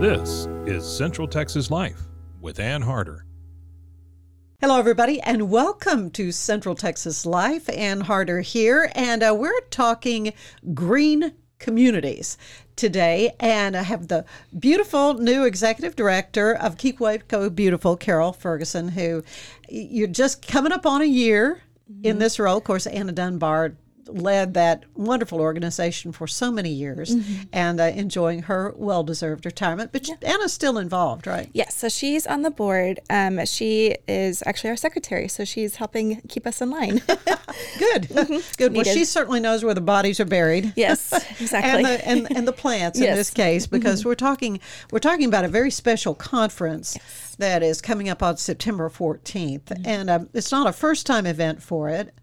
This 0.00 0.46
is 0.66 0.86
Central 0.86 1.26
Texas 1.26 1.70
Life 1.70 2.02
with 2.40 2.60
Ann 2.60 2.82
Harder. 2.82 3.24
Hello, 4.60 4.78
everybody, 4.78 5.20
and 5.20 5.50
welcome 5.50 6.10
to 6.12 6.32
Central 6.32 6.74
Texas 6.74 7.26
Life. 7.26 7.68
Ann 7.68 8.02
Harder 8.02 8.40
here, 8.40 8.90
and 8.94 9.22
uh, 9.22 9.34
we're 9.36 9.60
talking 9.70 10.32
green 10.74 11.32
communities 11.58 12.38
today. 12.76 13.34
And 13.40 13.76
I 13.76 13.82
have 13.82 14.08
the 14.08 14.24
beautiful 14.58 15.14
new 15.14 15.44
executive 15.44 15.96
director 15.96 16.54
of 16.54 16.78
Keep 16.78 17.00
Waco 17.00 17.50
Beautiful, 17.50 17.96
Carol 17.96 18.32
Ferguson, 18.32 18.88
who 18.88 19.22
you're 19.68 20.06
just 20.06 20.46
coming 20.46 20.72
up 20.72 20.86
on 20.86 21.02
a 21.02 21.06
year 21.06 21.62
in 21.88 22.12
mm-hmm. 22.12 22.18
this 22.18 22.38
role. 22.38 22.58
Of 22.58 22.64
course, 22.64 22.86
Anna 22.86 23.12
Dunbar 23.12 23.74
led 24.08 24.54
that 24.54 24.84
wonderful 24.94 25.40
organization 25.40 26.12
for 26.12 26.26
so 26.26 26.50
many 26.50 26.70
years 26.70 27.14
and 27.52 27.80
uh, 27.80 27.84
enjoying 27.84 28.42
her 28.42 28.72
well 28.76 29.02
deserved 29.02 29.44
retirement. 29.44 29.92
But 29.92 30.08
Anna's 30.22 30.52
still 30.52 30.78
involved, 30.78 31.26
right? 31.26 31.48
Yes, 31.52 31.74
so 31.74 31.88
she's 31.88 32.26
on 32.26 32.42
the 32.42 32.50
board. 32.50 33.00
Um, 33.10 33.44
she 33.46 33.96
is 34.08 34.42
actually 34.46 34.70
our 34.70 34.76
secretary, 34.76 35.28
so 35.28 35.44
she's 35.44 35.76
helping 35.76 36.20
keep 36.28 36.46
us 36.46 36.60
in 36.60 36.70
line. 36.70 37.02
Good, 37.78 38.08
good. 38.58 38.74
Well, 38.74 38.84
she 38.84 39.04
certainly 39.04 39.40
knows 39.40 39.64
where 39.64 39.74
the 39.74 39.80
bodies 39.80 40.20
are 40.20 40.26
buried. 40.26 40.72
yes, 40.76 41.12
exactly. 41.40 41.70
and 41.70 41.84
the 41.84 42.08
and, 42.08 42.36
and 42.36 42.48
the 42.48 42.52
plants 42.52 42.98
in 42.98 43.14
this 43.14 43.30
case 43.30 43.66
because 43.66 44.04
we're 44.04 44.14
talking 44.14 44.60
we're 44.90 44.98
talking 44.98 45.26
about 45.26 45.44
a 45.44 45.48
very 45.48 45.70
special 45.70 46.14
conference 46.14 46.98
that 47.38 47.62
is 47.62 47.80
coming 47.80 48.08
up 48.08 48.22
on 48.22 48.36
September 48.36 48.90
14th 48.90 49.86
and 49.86 50.10
um, 50.10 50.28
it's 50.34 50.52
not 50.52 50.66
a 50.66 50.72
first 50.72 51.06
time 51.06 51.26
event 51.26 51.62
for 51.62 51.88
it 51.88 52.14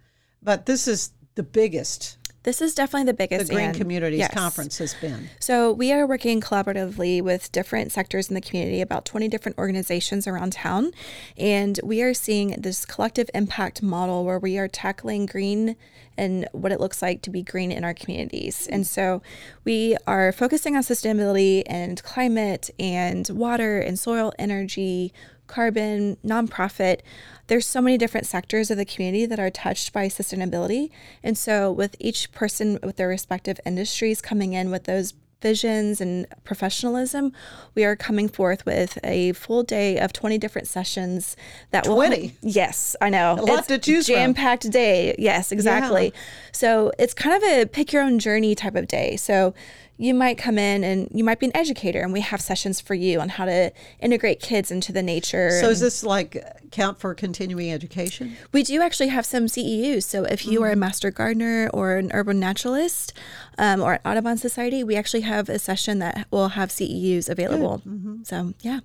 but 0.42 0.66
this 0.66 0.88
is 0.88 1.12
the 1.36 1.44
biggest 1.44 2.18
this 2.44 2.62
is 2.62 2.76
definitely 2.76 3.06
the 3.06 3.14
the 3.14 3.18
biggest 3.18 3.52
Green 3.52 3.68
and- 3.68 3.78
Communities 3.78 4.20
yes. 4.20 4.34
Conference 4.34 4.78
has 4.80 4.94
been. 4.96 5.30
So 5.40 5.72
we 5.72 5.92
are 5.94 6.06
working 6.06 6.42
collaboratively 6.42 7.22
with 7.22 7.52
different 7.52 7.92
sectors 7.92 8.28
in 8.28 8.36
the 8.36 8.42
community, 8.42 8.82
about 8.82 9.06
20 9.06 9.28
different 9.30 9.58
organizations 9.58 10.28
around 10.28 10.54
town. 10.54 10.92
And 11.38 11.80
we 11.84 12.02
are 12.02 12.14
seeing 12.14 12.50
this 12.60 12.86
collective 12.86 13.30
impact 13.34 13.82
model 13.82 14.26
where 14.26 14.40
we 14.40 14.58
are 14.58 14.68
tackling 14.68 15.26
green 15.26 15.76
and 16.18 16.48
what 16.52 16.72
it 16.72 16.80
looks 16.80 17.02
like 17.02 17.22
to 17.24 17.30
be 17.30 17.42
green 17.42 17.72
in 17.72 17.84
our 17.84 17.94
communities. 17.94 18.68
And 18.68 18.86
so 18.86 19.22
we 19.64 19.96
are 20.06 20.32
focusing 20.32 20.76
on 20.76 20.84
sustainability 20.84 21.64
and 21.66 22.04
climate 22.04 22.70
and 22.78 23.28
water 23.30 23.80
and 23.80 23.98
soil 23.98 24.34
energy, 24.38 25.14
carbon, 25.48 26.18
nonprofit. 26.26 27.02
There's 27.48 27.66
so 27.66 27.82
many 27.82 27.98
different 27.98 28.26
sectors 28.26 28.72
of 28.72 28.78
the 28.78 28.86
community 28.86 29.26
that 29.26 29.40
are 29.40 29.50
touched 29.50 29.94
by 29.94 30.08
sustainability. 30.08 30.90
And 31.22 31.38
so 31.38 31.72
with 31.72 31.96
each 32.00 32.32
person 32.32 32.80
with 32.84 32.98
their 32.98 33.08
respective 33.08 33.60
industries 33.66 34.22
coming 34.22 34.54
in 34.54 34.72
with 34.72 34.86
those 34.86 35.14
visions 35.44 36.02
and 36.02 36.26
professionalism, 36.46 37.34
we 37.76 37.84
are 37.84 37.96
coming 37.96 38.28
forth 38.30 38.66
with 38.66 38.98
a 39.04 39.34
full 39.34 39.62
day 39.62 40.00
of 40.00 40.14
20 40.14 40.40
different 40.40 40.68
sessions 40.68 41.36
that 41.72 41.86
will 41.86 41.96
20? 41.96 42.36
Yes, 42.42 42.96
I 43.02 43.10
know. 43.10 43.34
A 43.34 43.44
lot 43.44 43.60
It's 43.60 43.68
to 43.68 43.78
choose 43.78 44.08
from. 44.08 44.16
Jam-packed 44.16 44.72
day. 44.72 45.14
Yes, 45.20 45.52
exactly. 45.52 46.14
So 46.54 46.92
it's 46.98 47.14
kind 47.14 47.36
of 47.36 47.44
a 47.44 47.66
pick 47.66 47.94
your 47.94 48.02
own 48.02 48.18
journey 48.18 48.56
type 48.56 48.76
of 48.76 48.88
day. 48.88 49.18
So 49.18 49.54
you 50.04 50.14
might 50.14 50.38
come 50.38 50.58
in 50.58 50.84
and 50.84 51.10
you 51.14 51.24
might 51.24 51.40
be 51.40 51.46
an 51.46 51.56
educator 51.56 52.02
and 52.02 52.12
we 52.12 52.22
have 52.22 52.42
sessions 52.42 52.82
for 52.82 52.94
you 52.94 53.20
on 53.20 53.30
how 53.30 53.46
to 53.46 53.72
integrate 54.00 54.40
kids 54.40 54.72
into 54.72 54.92
the 54.92 55.02
nature. 55.02 55.50
So 55.62 55.70
is 55.70 55.80
this 55.80 56.04
like 56.04 56.44
count 56.72 57.00
for 57.00 57.14
continuing 57.16 57.72
education? 57.72 58.36
we 58.52 58.64
do 58.64 58.82
actually 58.82 59.08
have 59.10 59.26
some 59.26 59.46
CEUs. 59.46 60.04
So 60.04 60.24
if 60.24 60.46
you 60.46 60.62
are 60.64 60.72
a 60.72 60.76
master 60.76 61.12
gardener 61.12 61.70
or 61.74 61.96
an 61.98 62.12
urban 62.14 62.40
naturalist 62.40 63.14
um, 63.58 63.82
or 63.82 63.94
an 63.94 64.00
Audubon 64.06 64.38
Society, 64.38 64.84
we 64.84 64.96
actually 64.96 65.22
have 65.22 65.48
a 65.50 65.60
session 65.60 66.00
that 66.00 66.28
will 66.32 66.50
have 66.50 66.70
CEUs 66.70 67.30
available. 67.30 67.82
So 68.24 68.54
yeah. 68.62 68.80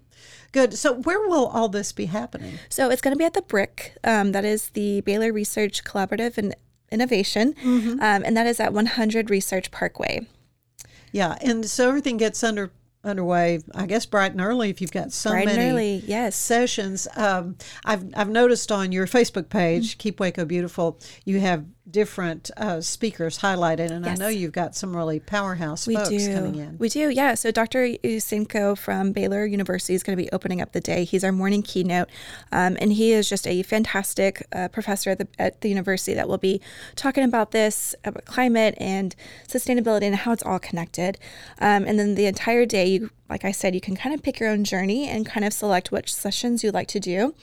Good. 0.53 0.75
So 0.75 0.95
where 0.95 1.21
will 1.29 1.47
all 1.49 1.69
this 1.69 1.93
be 1.93 2.07
happening? 2.07 2.59
So 2.69 2.91
it's 2.91 3.03
going 3.03 3.15
to 3.15 3.19
be 3.19 3.25
at 3.25 3.35
the 3.35 3.43
BRIC. 3.43 3.97
Um, 4.05 4.33
that 4.33 4.45
is 4.45 4.71
the 4.71 5.01
Baylor 5.03 5.33
Research 5.33 5.85
Collaborative 5.85 6.39
and 6.39 6.55
Innovation, 6.91 7.55
um, 7.65 8.01
and 8.01 8.35
that 8.35 8.47
is 8.47 8.59
at 8.61 8.73
100 8.73 9.29
Research 9.29 9.71
Parkway. 9.71 10.27
Yeah, 11.13 11.37
and 11.41 11.65
so 11.69 11.89
everything 11.89 12.17
gets 12.17 12.43
under 12.43 12.71
underway. 13.05 13.61
I 13.75 13.87
guess 13.87 14.07
bright 14.07 14.33
and 14.33 14.41
early 14.41 14.71
if 14.71 14.81
you've 14.81 14.91
got 14.93 15.13
so 15.13 15.31
Bright 15.31 15.47
many 15.47 15.71
early, 15.71 16.03
yes. 16.07 16.37
sessions. 16.37 17.07
Um, 17.17 17.57
I've 17.85 18.05
I've 18.17 18.29
noticed 18.29 18.73
on 18.73 18.93
your 18.93 19.07
Facebook 19.07 19.49
page, 19.49 19.91
Mm-hmm. 19.93 19.99
Keep 19.99 20.21
Waco 20.21 20.45
Beautiful, 20.45 20.99
you 21.25 21.41
have 21.41 21.65
different 21.91 22.51
uh, 22.57 22.81
speakers 22.81 23.39
highlighted, 23.39 23.91
and 23.91 24.07
I 24.07 24.15
know 24.15 24.29
you've 24.29 24.53
got 24.53 24.75
some 24.75 24.97
really 24.97 25.21
powerhouse 25.21 25.87
We 25.87 25.97
folks 25.97 26.09
do. 26.11 26.35
coming 26.35 26.55
in. 26.57 26.79
We 26.79 26.89
do, 26.89 27.11
yeah. 27.11 27.35
So 27.35 27.51
Dr. 27.51 27.87
Usenko 28.05 28.77
from 28.77 29.13
Baylor 29.13 29.47
University 29.47 29.95
is 29.95 30.03
going 30.03 30.17
to 30.17 30.23
be 30.23 30.31
opening 30.33 30.61
up 30.61 30.73
the 30.73 30.81
day. 30.81 31.05
He's 31.05 31.25
our 31.25 31.33
morning 31.33 31.63
keynote, 31.63 32.09
um, 32.53 32.77
and 32.81 32.93
he 32.93 33.13
is 33.13 33.29
just 33.29 33.47
a 33.47 33.63
fantastic 33.63 34.47
uh, 34.53 34.69
professor 34.69 35.11
at 35.11 35.19
the, 35.19 35.29
at 35.39 35.61
the 35.61 35.69
university 35.69 36.15
that 36.15 36.29
will 36.29 36.39
be 36.39 36.61
talking 36.97 37.25
about 37.25 37.53
this, 37.53 37.95
about 38.05 38.25
climate 38.25 38.75
and 38.79 39.15
sustainability 39.47 40.03
and 40.03 40.17
how 40.17 40.33
it's 40.33 40.43
all 40.43 40.59
connected. 40.59 41.19
Um, 41.59 41.85
and 41.85 41.99
then 41.99 42.15
the 42.15 42.27
entire 42.27 42.67
day, 42.67 42.87
you, 42.87 43.11
like 43.31 43.45
I 43.45 43.53
said, 43.53 43.75
you 43.75 43.81
can 43.81 43.95
kind 43.97 44.15
of 44.15 44.23
pick 44.23 44.41
your 44.41 44.49
own 44.49 44.65
journey 44.65 45.07
and 45.09 45.27
kind 45.27 45.45
of 45.45 45.53
select 45.53 45.93
which 45.93 46.13
sessions 46.15 46.65
you'd 46.65 46.75
like 46.75 46.89
to 46.89 47.01
do. 47.01 47.35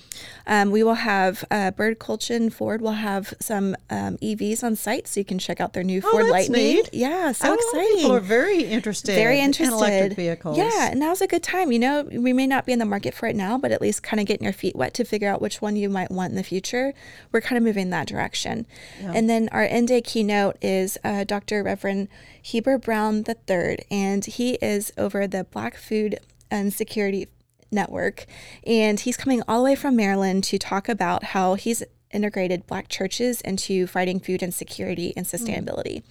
Um, 0.48 0.72
we 0.72 0.84
will 0.84 0.96
have 0.96 1.44
uh, 1.52 1.72
Bird 1.72 2.00
Kultgen 2.00 2.52
Ford 2.52 2.82
will 2.82 2.94
have 2.94 3.34
some 3.40 3.76
um, 3.90 4.18
EVs 4.18 4.64
on 4.64 4.76
site, 4.76 5.08
so 5.08 5.20
you 5.20 5.26
can 5.26 5.38
check 5.40 5.62
out 5.62 5.74
their 5.74 5.84
new 5.84 6.02
Oh, 6.04 6.10
Ford 6.12 6.24
that's 6.26 6.32
Lightning. 6.32 6.76
neat. 6.78 6.90
Yeah, 6.94 7.32
so 7.32 7.52
Oh, 7.52 7.54
exciting. 7.54 7.98
People 7.98 8.16
are 8.16 8.20
very 8.20 8.64
interested. 8.64 9.14
Very 9.16 9.40
in 9.40 9.46
interested. 9.46 9.74
electric 9.76 10.14
vehicles. 10.16 10.58
Yeah, 10.58 10.90
and 10.92 11.00
now's 11.00 11.22
a 11.22 11.28
good 11.28 11.44
time. 11.44 11.72
You 11.72 11.80
know, 11.80 12.04
we 12.12 12.34
may 12.34 12.48
not 12.48 12.66
be 12.66 12.72
in 12.74 12.80
the 12.80 12.86
market 12.86 13.14
for 13.14 13.28
it 13.28 13.36
now, 13.36 13.58
but 13.58 13.72
at 13.72 13.82
least 13.82 14.02
kind 14.04 14.20
of 14.20 14.26
getting 14.26 14.44
your 14.44 14.54
feet 14.54 14.76
wet 14.76 14.94
to 14.96 15.04
figure 15.06 15.30
out 15.30 15.42
which 15.42 15.62
one 15.62 15.76
you 15.76 15.90
might 15.90 16.10
want 16.12 16.32
in 16.32 16.36
the 16.36 16.44
future. 16.44 16.94
We're 17.32 17.42
kind 17.42 17.58
of 17.58 17.64
moving 17.64 17.90
that 17.92 18.08
direction. 18.08 18.66
And 19.02 19.30
then 19.30 19.50
our 19.52 19.64
end 19.64 19.88
day 19.90 20.02
keynote 20.02 20.58
is 20.62 20.98
uh, 21.04 21.24
Dr. 21.26 21.64
Reverend 21.64 22.08
Heber 22.46 22.78
Brown 22.78 23.24
III, 23.28 23.88
and 23.90 24.24
he 24.24 24.54
is 24.62 24.94
over 25.00 25.26
the 25.26 25.46
Black 25.46 25.76
Food 25.76 26.20
and 26.52 26.72
Security 26.72 27.28
Network. 27.72 28.28
And 28.68 29.00
he's 29.00 29.18
coming 29.18 29.42
all 29.48 29.64
the 29.64 29.66
way 29.66 29.76
from 29.76 29.96
Maryland 29.96 30.44
to 30.46 30.60
talk 30.60 30.88
about 30.88 31.24
how 31.24 31.56
he's 31.56 31.82
integrated 32.12 32.68
Black 32.68 32.88
churches 32.88 33.42
into 33.42 33.88
fighting 33.88 34.20
food 34.20 34.44
insecurity 34.44 35.12
and 35.18 35.26
sustainability. 35.26 36.04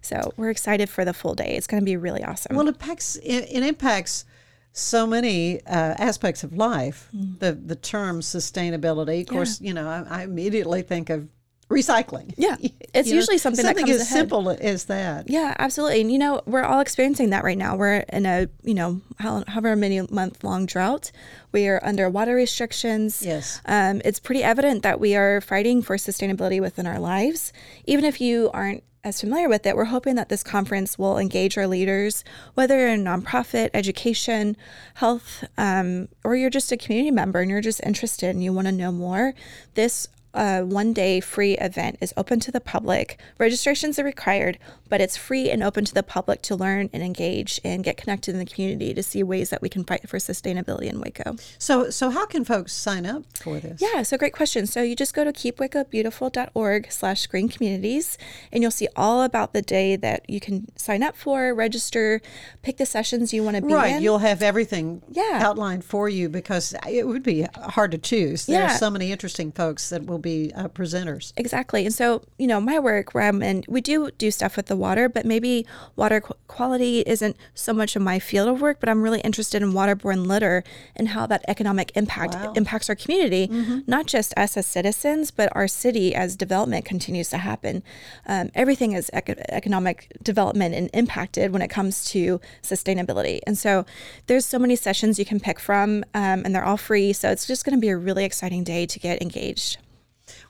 So 0.00 0.32
we're 0.38 0.48
excited 0.48 0.88
for 0.88 1.04
the 1.04 1.12
full 1.12 1.34
day. 1.34 1.56
It's 1.56 1.66
going 1.66 1.82
to 1.82 1.84
be 1.84 1.98
really 1.98 2.24
awesome. 2.24 2.56
Well, 2.56 2.66
it 2.66 2.70
impacts 2.70 3.16
it, 3.16 3.48
it 3.50 3.62
impacts 3.62 4.24
so 4.72 5.06
many 5.06 5.60
uh, 5.66 5.94
aspects 5.98 6.42
of 6.42 6.54
life. 6.54 7.10
Mm. 7.14 7.38
The 7.38 7.52
the 7.52 7.76
term 7.76 8.20
sustainability, 8.20 9.20
of 9.20 9.26
course, 9.26 9.60
you 9.60 9.74
know, 9.74 9.86
I, 9.86 10.20
I 10.20 10.22
immediately 10.24 10.80
think 10.80 11.10
of 11.10 11.28
recycling. 11.72 12.32
Yeah. 12.36 12.56
It's 12.94 13.08
You 13.08 13.14
know, 13.14 13.20
usually 13.20 13.38
something, 13.38 13.64
something 13.64 13.86
that 13.86 13.90
comes 13.90 14.02
as 14.02 14.06
ahead. 14.06 14.18
simple 14.18 14.50
as 14.50 14.84
that. 14.84 15.30
Yeah, 15.30 15.54
absolutely. 15.58 16.02
And 16.02 16.12
you 16.12 16.18
know, 16.18 16.42
we're 16.44 16.62
all 16.62 16.80
experiencing 16.80 17.30
that 17.30 17.42
right 17.42 17.56
now. 17.56 17.74
We're 17.74 18.04
in 18.12 18.26
a, 18.26 18.48
you 18.62 18.74
know, 18.74 19.00
how- 19.18 19.44
however 19.48 19.74
many 19.76 20.00
month 20.10 20.44
long 20.44 20.66
drought. 20.66 21.10
We 21.52 21.68
are 21.68 21.80
under 21.82 22.10
water 22.10 22.34
restrictions. 22.34 23.22
Yes. 23.24 23.62
Um, 23.64 24.02
it's 24.04 24.20
pretty 24.20 24.42
evident 24.42 24.82
that 24.82 25.00
we 25.00 25.16
are 25.16 25.40
fighting 25.40 25.80
for 25.80 25.96
sustainability 25.96 26.60
within 26.60 26.86
our 26.86 26.98
lives. 26.98 27.50
Even 27.86 28.04
if 28.04 28.20
you 28.20 28.50
aren't 28.52 28.82
as 29.04 29.20
familiar 29.20 29.48
with 29.48 29.66
it, 29.66 29.74
we're 29.74 29.86
hoping 29.86 30.14
that 30.16 30.28
this 30.28 30.42
conference 30.42 30.98
will 30.98 31.16
engage 31.18 31.56
our 31.58 31.66
leaders, 31.66 32.22
whether 32.54 32.78
you're 32.78 32.88
in 32.88 33.02
nonprofit, 33.04 33.70
education, 33.74 34.54
health, 34.94 35.44
um, 35.58 36.08
or 36.24 36.36
you're 36.36 36.50
just 36.50 36.70
a 36.72 36.76
community 36.76 37.10
member 37.10 37.40
and 37.40 37.50
you're 37.50 37.60
just 37.62 37.80
interested 37.84 38.28
and 38.30 38.44
you 38.44 38.52
want 38.52 38.66
to 38.68 38.72
know 38.72 38.92
more. 38.92 39.32
This 39.74 40.08
uh, 40.34 40.62
one 40.62 40.92
day 40.92 41.20
free 41.20 41.56
event 41.58 41.98
is 42.00 42.12
open 42.16 42.40
to 42.40 42.50
the 42.50 42.60
public. 42.60 43.18
Registrations 43.38 43.98
are 43.98 44.04
required, 44.04 44.58
but 44.88 45.00
it's 45.00 45.16
free 45.16 45.50
and 45.50 45.62
open 45.62 45.84
to 45.84 45.94
the 45.94 46.02
public 46.02 46.42
to 46.42 46.56
learn 46.56 46.88
and 46.92 47.02
engage 47.02 47.60
and 47.64 47.84
get 47.84 47.96
connected 47.96 48.32
in 48.32 48.38
the 48.38 48.46
community 48.46 48.94
to 48.94 49.02
see 49.02 49.22
ways 49.22 49.50
that 49.50 49.60
we 49.62 49.68
can 49.68 49.84
fight 49.84 50.08
for 50.08 50.18
sustainability 50.18 50.84
in 50.86 51.00
Waco. 51.00 51.36
So, 51.58 51.90
so 51.90 52.10
how 52.10 52.26
can 52.26 52.44
folks 52.44 52.72
sign 52.72 53.04
up 53.06 53.24
for 53.36 53.58
this? 53.60 53.80
Yeah, 53.82 54.02
so 54.02 54.16
great 54.16 54.32
question. 54.32 54.66
So 54.66 54.82
you 54.82 54.96
just 54.96 55.14
go 55.14 55.24
to 55.24 55.32
keepwacobeautiful.org 55.32 56.90
slash 56.90 57.26
green 57.26 57.48
communities 57.48 58.18
and 58.52 58.62
you'll 58.62 58.70
see 58.70 58.88
all 58.96 59.22
about 59.22 59.52
the 59.52 59.62
day 59.62 59.96
that 59.96 60.28
you 60.28 60.40
can 60.40 60.66
sign 60.76 61.02
up 61.02 61.16
for, 61.16 61.54
register, 61.54 62.20
pick 62.62 62.76
the 62.78 62.86
sessions 62.86 63.32
you 63.32 63.42
want 63.42 63.56
to 63.56 63.62
be 63.62 63.72
Right, 63.74 63.96
in. 63.96 64.02
you'll 64.02 64.18
have 64.18 64.42
everything 64.42 65.02
Yeah. 65.10 65.40
outlined 65.42 65.84
for 65.84 66.08
you 66.08 66.28
because 66.28 66.74
it 66.88 67.06
would 67.06 67.22
be 67.22 67.42
hard 67.54 67.90
to 67.92 67.98
choose. 67.98 68.46
There 68.46 68.60
Yeah. 68.60 68.74
are 68.74 68.78
so 68.78 68.90
many 68.90 69.12
interesting 69.12 69.52
folks 69.52 69.88
that 69.90 70.06
will 70.06 70.18
be 70.22 70.52
uh, 70.54 70.68
presenters. 70.68 71.32
Exactly. 71.36 71.84
And 71.84 71.94
so, 71.94 72.22
you 72.38 72.46
know, 72.46 72.60
my 72.60 72.78
work 72.78 73.12
where 73.14 73.24
I'm 73.24 73.42
in, 73.42 73.64
we 73.68 73.80
do 73.80 74.10
do 74.16 74.30
stuff 74.30 74.56
with 74.56 74.66
the 74.66 74.76
water, 74.76 75.08
but 75.08 75.26
maybe 75.26 75.66
water 75.96 76.20
qu- 76.20 76.34
quality 76.48 77.00
isn't 77.00 77.36
so 77.54 77.72
much 77.72 77.96
of 77.96 78.02
my 78.02 78.18
field 78.18 78.48
of 78.48 78.60
work, 78.60 78.78
but 78.80 78.88
I'm 78.88 79.02
really 79.02 79.20
interested 79.20 79.62
in 79.62 79.72
waterborne 79.72 80.26
litter 80.26 80.62
and 80.96 81.08
how 81.08 81.26
that 81.26 81.44
economic 81.48 81.92
impact 81.96 82.34
Wow. 82.34 82.52
impacts 82.54 82.88
our 82.88 82.94
community, 82.94 83.48
not 83.86 84.06
just 84.06 84.32
us 84.36 84.56
as 84.56 84.66
citizens, 84.66 85.30
but 85.30 85.48
our 85.56 85.66
city 85.68 86.14
as 86.14 86.36
development 86.36 86.84
continues 86.84 87.28
to 87.30 87.38
happen. 87.38 87.82
Um, 88.26 88.50
everything 88.54 88.92
is 88.92 89.10
eco- 89.12 89.34
economic 89.48 90.12
development 90.22 90.74
and 90.74 90.88
impacted 90.94 91.52
when 91.52 91.62
it 91.62 91.68
comes 91.68 92.04
to 92.12 92.40
sustainability. 92.62 93.40
And 93.46 93.58
so 93.58 93.84
there's 94.28 94.46
so 94.46 94.58
many 94.58 94.76
sessions 94.76 95.18
you 95.18 95.24
can 95.24 95.40
pick 95.40 95.58
from, 95.58 96.04
um, 96.14 96.42
and 96.44 96.54
they're 96.54 96.64
all 96.64 96.76
free. 96.76 97.12
So 97.12 97.30
it's 97.30 97.46
just 97.46 97.64
going 97.64 97.76
to 97.76 97.80
be 97.80 97.88
a 97.88 97.96
really 97.96 98.24
exciting 98.24 98.62
day 98.64 98.86
to 98.86 98.98
get 98.98 99.20
engaged. 99.20 99.78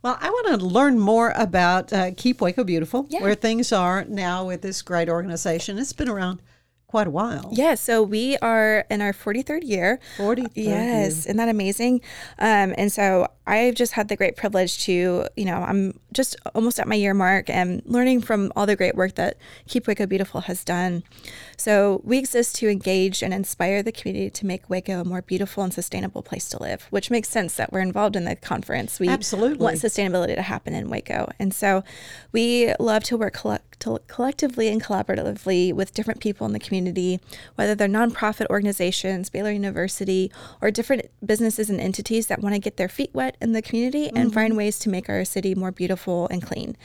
Well, 0.02 0.18
I 0.20 0.30
want 0.30 0.60
to 0.60 0.66
learn 0.66 0.98
more 0.98 1.32
about 1.36 1.92
uh, 1.92 2.10
Keep 2.16 2.40
Waco 2.40 2.64
Beautiful, 2.64 3.06
Yeah. 3.08 3.22
where 3.22 3.34
things 3.36 3.72
are 3.72 4.04
now 4.04 4.44
with 4.44 4.62
this 4.62 4.82
great 4.82 5.08
organization. 5.08 5.78
It's 5.78 5.92
been 5.92 6.08
around 6.08 6.40
quite 6.88 7.06
a 7.06 7.10
while. 7.10 7.48
Yeah, 7.52 7.74
so 7.76 8.02
we 8.02 8.36
are 8.38 8.84
in 8.90 9.00
our 9.00 9.12
43rd 9.14 9.62
year. 9.62 9.98
43rd 10.18 10.50
Yes, 10.56 11.18
isn't 11.20 11.36
that 11.38 11.48
amazing? 11.48 12.02
Um, 12.38 12.74
and 12.76 12.92
so 12.92 13.28
I've 13.46 13.76
just 13.76 13.92
had 13.92 14.08
the 14.08 14.16
great 14.16 14.36
privilege 14.36 14.84
to, 14.84 15.24
you 15.36 15.44
know, 15.44 15.56
I'm 15.62 15.98
just 16.12 16.36
almost 16.54 16.78
at 16.80 16.86
my 16.88 16.96
year 16.96 17.14
mark 17.14 17.48
and 17.48 17.80
learning 17.86 18.20
from 18.22 18.52
all 18.56 18.66
the 18.66 18.76
great 18.76 18.94
work 18.94 19.14
that 19.14 19.38
Keep 19.68 19.86
Waco 19.86 20.04
Beautiful 20.06 20.42
has 20.42 20.64
done. 20.64 21.02
So 21.56 22.00
we 22.04 22.18
exist 22.18 22.56
to 22.56 22.68
engage 22.68 23.22
and 23.22 23.32
inspire 23.32 23.82
the 23.82 23.92
community 23.92 24.30
to 24.30 24.46
make 24.46 24.68
Waco 24.68 25.00
a 25.00 25.04
more 25.04 25.22
beautiful 25.22 25.62
and 25.62 25.72
sustainable 25.72 26.22
place 26.22 26.48
to 26.50 26.62
live, 26.62 26.86
which 26.90 27.10
makes 27.10 27.28
sense 27.28 27.56
that 27.56 27.72
we're 27.72 27.80
involved 27.80 28.16
in 28.16 28.24
the 28.24 28.36
conference. 28.36 28.98
We 28.98 29.08
Absolutely. 29.08 29.58
want 29.58 29.76
sustainability 29.76 30.34
to 30.34 30.42
happen 30.42 30.74
in 30.74 30.88
Waco. 30.88 31.30
And 31.38 31.54
so 31.54 31.84
we 32.32 32.74
love 32.78 33.04
to 33.04 33.16
work 33.16 33.34
collect- 33.34 33.80
to- 33.80 34.00
collectively 34.06 34.68
and 34.68 34.82
collaboratively 34.82 35.72
with 35.72 35.94
different 35.94 36.20
people 36.20 36.46
in 36.46 36.52
the 36.52 36.58
community, 36.58 37.20
whether 37.56 37.74
they're 37.74 37.88
nonprofit 37.88 38.46
organizations, 38.48 39.30
Baylor 39.30 39.52
University, 39.52 40.30
or 40.60 40.70
different 40.70 41.10
businesses 41.24 41.68
and 41.68 41.80
entities 41.80 42.26
that 42.28 42.40
want 42.40 42.54
to 42.54 42.58
get 42.58 42.76
their 42.76 42.88
feet 42.88 43.10
wet 43.12 43.36
in 43.40 43.52
the 43.52 43.62
community 43.62 44.10
and 44.14 44.32
find 44.32 44.56
ways 44.56 44.78
to 44.80 44.88
make 44.88 45.08
our 45.08 45.24
city 45.24 45.54
more 45.54 45.70
beautiful 45.70 46.28
and 46.30 46.42
clean. 46.42 46.76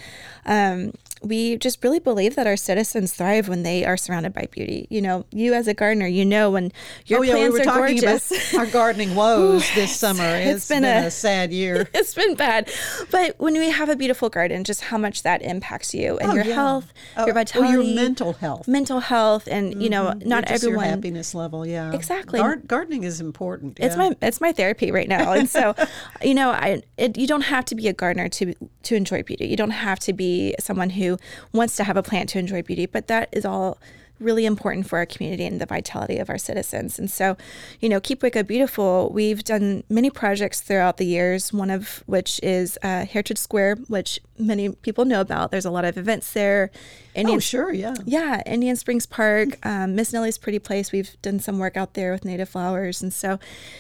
Um, 0.46 0.94
we 1.22 1.58
just 1.58 1.84
really 1.84 2.00
believe 2.00 2.36
that 2.36 2.48
our 2.48 2.58
citizens 2.58 3.14
thrive 3.14 3.48
when 3.48 3.64
they 3.64 3.86
are 3.86 3.98
surrounded 3.98 4.34
by 4.34 4.48
beauty. 4.52 4.88
You 4.90 5.02
know, 5.02 5.26
you 5.32 5.54
as 5.54 5.68
a 5.68 5.74
gardener, 5.74 6.08
you 6.08 6.26
know 6.26 6.52
when 6.52 6.72
your 7.06 7.20
oh 7.20 7.22
yeah, 7.24 7.34
plants 7.34 7.54
we 7.54 7.60
were 7.60 7.62
are 7.62 7.64
talking 7.66 7.98
gorgeous. 8.02 8.52
about 8.54 8.60
our 8.66 8.72
gardening 8.72 9.16
woes 9.16 9.64
this 9.76 9.96
summer. 9.96 10.24
it's 10.24 10.58
it's 10.58 10.68
been 10.68 10.82
been, 10.84 11.04
a- 11.04 11.08
a, 11.08 11.12
sad 11.12 11.52
year. 11.52 11.88
it's 11.94 12.14
been 12.14 12.36
bad. 12.36 12.70
But 13.12 13.36
when 13.40 13.54
we 13.54 13.70
have 13.70 13.90
a 13.90 13.96
beautiful 13.96 14.30
garden, 14.30 14.64
just 14.64 14.82
how 14.82 14.98
much 14.98 15.24
that 15.24 15.42
impacts 15.42 15.94
you 15.94 16.18
and 16.18 16.32
Oh, 16.32 16.36
your 16.36 16.46
yeah. 16.46 16.54
health, 16.56 16.94
Oh, 17.16 17.26
your 17.26 17.34
well, 17.34 17.44
vitality, 17.46 17.72
your 17.88 17.96
mental 17.96 18.34
health. 18.34 18.68
mental 18.68 19.00
health, 19.00 19.48
and 19.50 19.82
you 19.82 19.90
know, 19.90 20.06
mm-hmm. 20.08 20.28
not 20.28 20.46
Just 20.48 20.64
your 20.64 20.74
everyone. 20.74 20.90
happiness 20.90 21.34
level. 21.34 21.66
Yeah, 21.66 21.94
Exactly. 21.94 22.40
Gar- 22.40 22.58
gardening 22.58 23.04
is 23.04 23.22
important. 23.22 23.80
It's 23.80 23.96
yeah. 23.96 24.10
my 24.10 24.16
it's 24.22 24.42
my 24.42 24.52
therapy 24.52 24.92
right 24.92 25.08
now, 25.08 25.32
and 25.34 25.50
so 25.50 25.74
you 26.22 26.34
know, 26.34 26.50
I 26.52 26.82
it, 26.98 27.18
you 27.18 27.28
don't 27.28 27.42
have 27.42 27.66
to 27.66 27.76
be 27.76 27.88
a 27.88 27.94
gardener 27.94 28.28
to 28.30 28.54
to 28.84 28.96
enjoy 28.96 29.24
beauty. 29.24 29.48
You 29.48 29.56
don't 29.56 29.72
have 29.72 30.00
to 30.00 30.14
be 30.14 30.56
someone 30.60 30.90
who 30.92 31.07
wants 31.54 31.76
to 31.78 31.84
have 31.84 31.98
a 31.98 32.04
plant 32.04 32.30
to 32.30 32.40
enjoy 32.40 32.62
beauty, 32.62 32.86
but 32.86 33.08
that 33.08 33.30
is 33.32 33.46
all 33.46 33.78
really 34.20 34.46
important 34.46 34.88
for 34.88 34.98
our 34.98 35.06
community 35.06 35.46
and 35.46 35.62
the 35.62 35.66
vitality 35.66 36.18
of 36.18 36.30
our 36.30 36.38
citizens. 36.38 36.98
And 36.98 37.10
so, 37.10 37.38
you 37.80 37.90
know, 37.90 38.00
Keep 38.00 38.24
Waco 38.24 38.44
Beautiful, 38.44 39.12
we've 39.14 39.44
done 39.44 39.84
many 39.90 40.10
projects 40.10 40.62
throughout 40.62 40.98
the 40.98 41.06
years, 41.06 41.54
one 41.54 41.70
of 41.70 42.04
which 42.06 42.40
is 42.42 42.78
uh, 42.82 43.06
Heritage 43.06 43.38
Square, 43.38 43.76
which 43.88 44.20
many 44.38 44.70
people 44.70 45.06
know 45.06 45.22
about. 45.22 45.52
There's 45.52 45.66
a 45.66 45.72
lot 45.72 45.86
of 45.86 45.98
events 45.98 46.34
there. 46.34 46.72
Oh 47.16 47.20
Indian 47.20 47.40
sure, 47.40 47.74
yeah. 47.74 47.96
yeah, 48.06 48.42
Indian 48.46 48.76
Springs 48.76 49.06
Park, 49.06 49.64
um, 49.66 49.96
Miss 49.96 50.14
Nellie's 50.14 50.38
Pretty 50.38 50.60
Place. 50.60 50.92
We've 50.92 51.20
done 51.22 51.40
some 51.40 51.60
work 51.60 51.78
out 51.78 51.94
there 51.94 52.12
with 52.12 52.26
native 52.26 52.50
flowers. 52.50 53.02
And 53.02 53.14
so, 53.14 53.40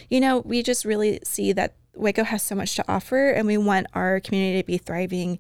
you 0.10 0.20
know, 0.20 0.40
we 0.40 0.64
just 0.64 0.86
really 0.86 1.20
see 1.24 1.54
that 1.54 1.76
Waco 1.96 2.24
has 2.24 2.44
so 2.44 2.54
much 2.54 2.76
to 2.76 2.86
offer 2.88 3.30
and 3.30 3.48
we 3.48 3.58
want 3.58 3.88
our 3.96 4.20
community 4.20 4.62
to 4.62 4.66
be 4.66 4.78
thriving, 4.78 5.40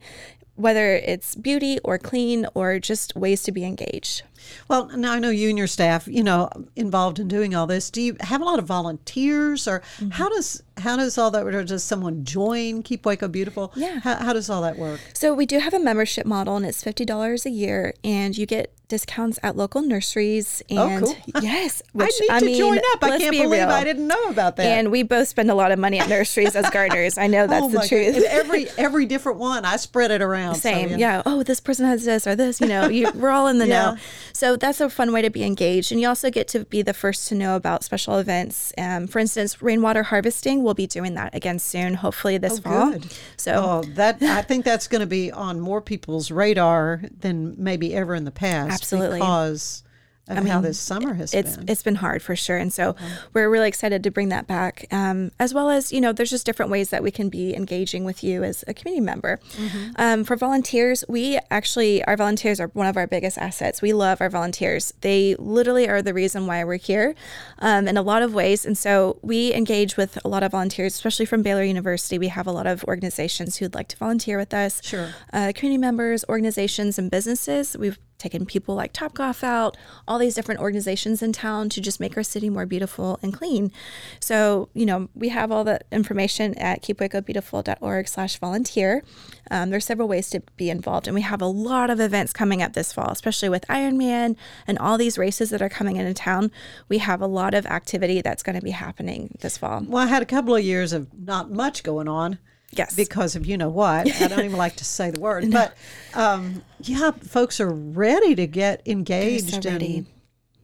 whether 0.57 0.95
it's 0.95 1.33
beauty 1.35 1.79
or 1.83 1.97
clean 1.97 2.45
or 2.53 2.77
just 2.79 3.15
ways 3.15 3.41
to 3.43 3.51
be 3.51 3.63
engaged. 3.63 4.23
Well, 4.67 4.87
now 4.97 5.13
I 5.13 5.19
know 5.19 5.29
you 5.29 5.49
and 5.49 5.57
your 5.57 5.67
staff, 5.67 6.07
you 6.07 6.23
know, 6.23 6.49
involved 6.75 7.19
in 7.19 7.27
doing 7.27 7.55
all 7.55 7.67
this. 7.67 7.89
Do 7.89 8.01
you 8.01 8.17
have 8.21 8.41
a 8.41 8.45
lot 8.45 8.59
of 8.59 8.65
volunteers, 8.65 9.67
or 9.67 9.79
Mm-hmm. 9.97 10.09
how 10.11 10.29
does 10.29 10.63
how 10.77 10.95
does 10.97 11.17
all 11.17 11.31
that? 11.31 11.45
Or 11.45 11.63
does 11.63 11.83
someone 11.83 12.23
join 12.23 12.83
Keep 12.83 13.05
Waco 13.05 13.27
Beautiful? 13.27 13.71
Yeah. 13.75 13.99
How, 13.99 14.15
how 14.15 14.33
does 14.33 14.49
all 14.49 14.61
that 14.61 14.77
work? 14.77 14.99
So 15.13 15.33
we 15.33 15.45
do 15.45 15.59
have 15.59 15.73
a 15.73 15.79
membership 15.79 16.25
model 16.25 16.55
and 16.55 16.65
it's 16.65 16.83
$50 16.83 17.45
a 17.45 17.49
year 17.49 17.93
and 18.03 18.37
you 18.37 18.45
get 18.45 18.73
discounts 18.87 19.37
at 19.43 19.57
local 19.57 19.81
nurseries 19.81 20.63
and 20.69 21.03
oh, 21.03 21.07
cool. 21.07 21.41
yes, 21.41 21.81
I 21.93 21.97
which 21.97 22.13
need 22.21 22.39
to 22.39 22.45
mean, 22.45 22.57
join 22.57 22.77
up. 22.77 23.03
I 23.03 23.17
can't 23.17 23.31
be 23.31 23.41
believe 23.41 23.59
real. 23.59 23.69
I 23.69 23.83
didn't 23.83 24.07
know 24.07 24.23
about 24.29 24.55
that. 24.57 24.65
And 24.65 24.91
we 24.91 25.03
both 25.03 25.27
spend 25.27 25.51
a 25.51 25.55
lot 25.55 25.71
of 25.71 25.79
money 25.79 25.99
at 25.99 26.07
nurseries 26.09 26.55
as 26.55 26.69
gardeners. 26.71 27.17
I 27.17 27.27
know 27.27 27.47
that's 27.47 27.65
oh 27.65 27.69
the 27.69 27.87
truth. 27.87 28.13
God. 28.13 28.23
And 28.23 28.25
every 28.25 28.69
every 28.77 29.05
different 29.05 29.39
one, 29.39 29.65
I 29.65 29.75
spread 29.77 30.11
it 30.11 30.21
around. 30.21 30.55
so, 30.55 30.61
Same, 30.61 30.97
yeah. 30.97 31.21
Oh, 31.25 31.43
this 31.43 31.59
person 31.59 31.85
has 31.85 32.05
this 32.05 32.25
or 32.25 32.35
this. 32.35 32.61
You 32.61 32.67
know, 32.67 32.87
you, 32.87 33.11
we're 33.13 33.29
all 33.29 33.47
in 33.47 33.57
the 33.57 33.67
Yeah. 33.67 33.91
know. 33.91 33.97
So 34.33 34.55
that's 34.55 34.79
a 34.79 34.89
fun 34.89 35.11
way 35.11 35.21
to 35.21 35.29
be 35.29 35.43
engaged, 35.43 35.91
and 35.91 35.99
you 35.99 36.07
also 36.07 36.29
get 36.29 36.47
to 36.49 36.63
be 36.65 36.81
the 36.81 36.93
first 36.93 37.27
to 37.29 37.35
know 37.35 37.55
about 37.55 37.83
special 37.83 38.17
events. 38.17 38.71
Um, 38.77 39.07
for 39.07 39.19
instance, 39.19 39.61
rainwater 39.61 40.03
harvesting. 40.03 40.63
We'll 40.67 40.73
be 40.73 40.85
doing 40.85 41.13
that 41.13 41.33
again 41.33 41.59
soon, 41.59 41.93
hopefully 41.93 42.37
this 42.37 42.59
oh, 42.59 42.61
fall. 42.61 42.91
Good. 42.91 43.13
So 43.37 43.53
Oh, 43.55 43.81
that 43.93 44.21
I 44.21 44.41
think 44.41 44.65
that's 44.65 44.89
going 44.89 44.99
to 44.99 45.07
be 45.07 45.31
on 45.31 45.61
more 45.61 45.81
people's 45.81 46.29
radar 46.29 47.03
than 47.21 47.55
maybe 47.57 47.95
ever 47.95 48.13
in 48.15 48.25
the 48.25 48.31
past. 48.31 48.73
Absolutely. 48.81 49.19
because 49.19 49.81
of 50.27 50.45
how 50.47 50.61
this 50.61 50.79
summer 50.79 51.13
has 51.13 51.33
it's 51.33 51.57
been. 51.57 51.69
it's 51.69 51.83
been 51.83 51.95
hard 51.95 52.21
for 52.21 52.35
sure, 52.35 52.57
and 52.57 52.73
so 52.73 52.95
we're 53.33 53.49
really 53.49 53.67
excited 53.67 54.03
to 54.03 54.11
bring 54.11 54.29
that 54.29 54.47
back. 54.47 54.85
Um, 54.91 55.31
as 55.39 55.53
well 55.53 55.69
as 55.69 55.91
you 55.91 56.01
know, 56.01 56.11
there's 56.11 56.29
just 56.29 56.45
different 56.45 56.71
ways 56.71 56.89
that 56.89 57.03
we 57.03 57.11
can 57.11 57.29
be 57.29 57.55
engaging 57.55 58.03
with 58.03 58.23
you 58.23 58.43
as 58.43 58.63
a 58.67 58.73
community 58.73 59.01
member. 59.01 59.39
Mm-hmm. 59.53 59.91
Um, 59.95 60.23
for 60.23 60.35
volunteers, 60.35 61.03
we 61.07 61.39
actually 61.51 62.03
our 62.05 62.17
volunteers 62.17 62.59
are 62.59 62.67
one 62.67 62.87
of 62.87 62.97
our 62.97 63.07
biggest 63.07 63.37
assets. 63.37 63.81
We 63.81 63.93
love 63.93 64.21
our 64.21 64.29
volunteers. 64.29 64.93
They 65.01 65.35
literally 65.35 65.87
are 65.87 66.01
the 66.01 66.13
reason 66.13 66.47
why 66.47 66.63
we're 66.63 66.77
here, 66.77 67.15
um, 67.59 67.87
in 67.87 67.97
a 67.97 68.01
lot 68.01 68.21
of 68.21 68.33
ways. 68.33 68.65
And 68.65 68.77
so 68.77 69.19
we 69.21 69.53
engage 69.53 69.97
with 69.97 70.23
a 70.23 70.27
lot 70.27 70.43
of 70.43 70.51
volunteers, 70.51 70.95
especially 70.95 71.25
from 71.25 71.41
Baylor 71.41 71.63
University. 71.63 72.17
We 72.17 72.29
have 72.29 72.47
a 72.47 72.51
lot 72.51 72.67
of 72.67 72.83
organizations 72.85 73.57
who'd 73.57 73.75
like 73.75 73.87
to 73.89 73.97
volunteer 73.97 74.37
with 74.37 74.53
us. 74.53 74.81
Sure. 74.83 75.09
Uh, 75.31 75.51
community 75.55 75.77
members, 75.77 76.25
organizations, 76.29 76.97
and 76.99 77.09
businesses. 77.11 77.75
We've 77.77 77.97
taken 78.17 78.45
people 78.45 78.75
like 78.75 78.93
Topgolf 78.93 79.43
out, 79.43 79.77
all 80.07 80.17
these 80.17 80.35
different 80.35 80.59
organizations 80.59 81.21
in 81.21 81.31
town 81.31 81.69
to 81.69 81.81
just 81.81 81.99
make 81.99 82.17
our 82.17 82.23
city 82.23 82.49
more 82.49 82.65
beautiful 82.65 83.19
and 83.21 83.33
clean. 83.33 83.71
So, 84.19 84.69
you 84.73 84.85
know, 84.85 85.09
we 85.13 85.29
have 85.29 85.51
all 85.51 85.63
that 85.65 85.85
information 85.91 86.57
at 86.57 86.81
keepwacobeautiful.org 86.81 88.07
slash 88.07 88.37
volunteer. 88.37 89.03
Um, 89.51 89.69
there's 89.69 89.85
several 89.85 90.07
ways 90.07 90.29
to 90.31 90.41
be 90.57 90.69
involved, 90.69 91.07
and 91.07 91.15
we 91.15 91.21
have 91.21 91.41
a 91.41 91.47
lot 91.47 91.89
of 91.89 91.99
events 91.99 92.33
coming 92.33 92.61
up 92.61 92.73
this 92.73 92.91
fall, 92.91 93.09
especially 93.09 93.49
with 93.49 93.65
Ironman 93.67 94.35
and 94.65 94.77
all 94.79 94.97
these 94.97 95.17
races 95.17 95.49
that 95.51 95.61
are 95.61 95.69
coming 95.69 95.97
into 95.97 96.13
town. 96.13 96.51
We 96.89 96.97
have 96.99 97.21
a 97.21 97.27
lot 97.27 97.53
of 97.53 97.65
activity 97.65 98.21
that's 98.21 98.43
going 98.43 98.55
to 98.55 98.61
be 98.61 98.71
happening 98.71 99.37
this 99.41 99.57
fall. 99.57 99.83
well, 99.87 100.03
I 100.03 100.07
had 100.07 100.21
a 100.21 100.25
couple 100.25 100.55
of 100.55 100.63
years 100.63 100.93
of 100.93 101.07
not 101.17 101.51
much 101.51 101.83
going 101.83 102.07
on. 102.07 102.39
Yes. 102.77 102.95
Because 102.95 103.35
of 103.35 103.45
you 103.45 103.57
know 103.57 103.69
what. 103.69 104.11
I 104.21 104.27
don't 104.27 104.45
even 104.45 104.57
like 104.57 104.75
to 104.77 104.85
say 104.85 105.11
the 105.11 105.19
word. 105.19 105.49
But 105.51 105.75
um, 106.13 106.63
yeah, 106.81 107.11
folks 107.11 107.59
are 107.59 107.69
ready 107.69 108.35
to 108.35 108.47
get 108.47 108.81
engaged 108.85 109.65
ready. 109.65 109.97
and 109.97 110.05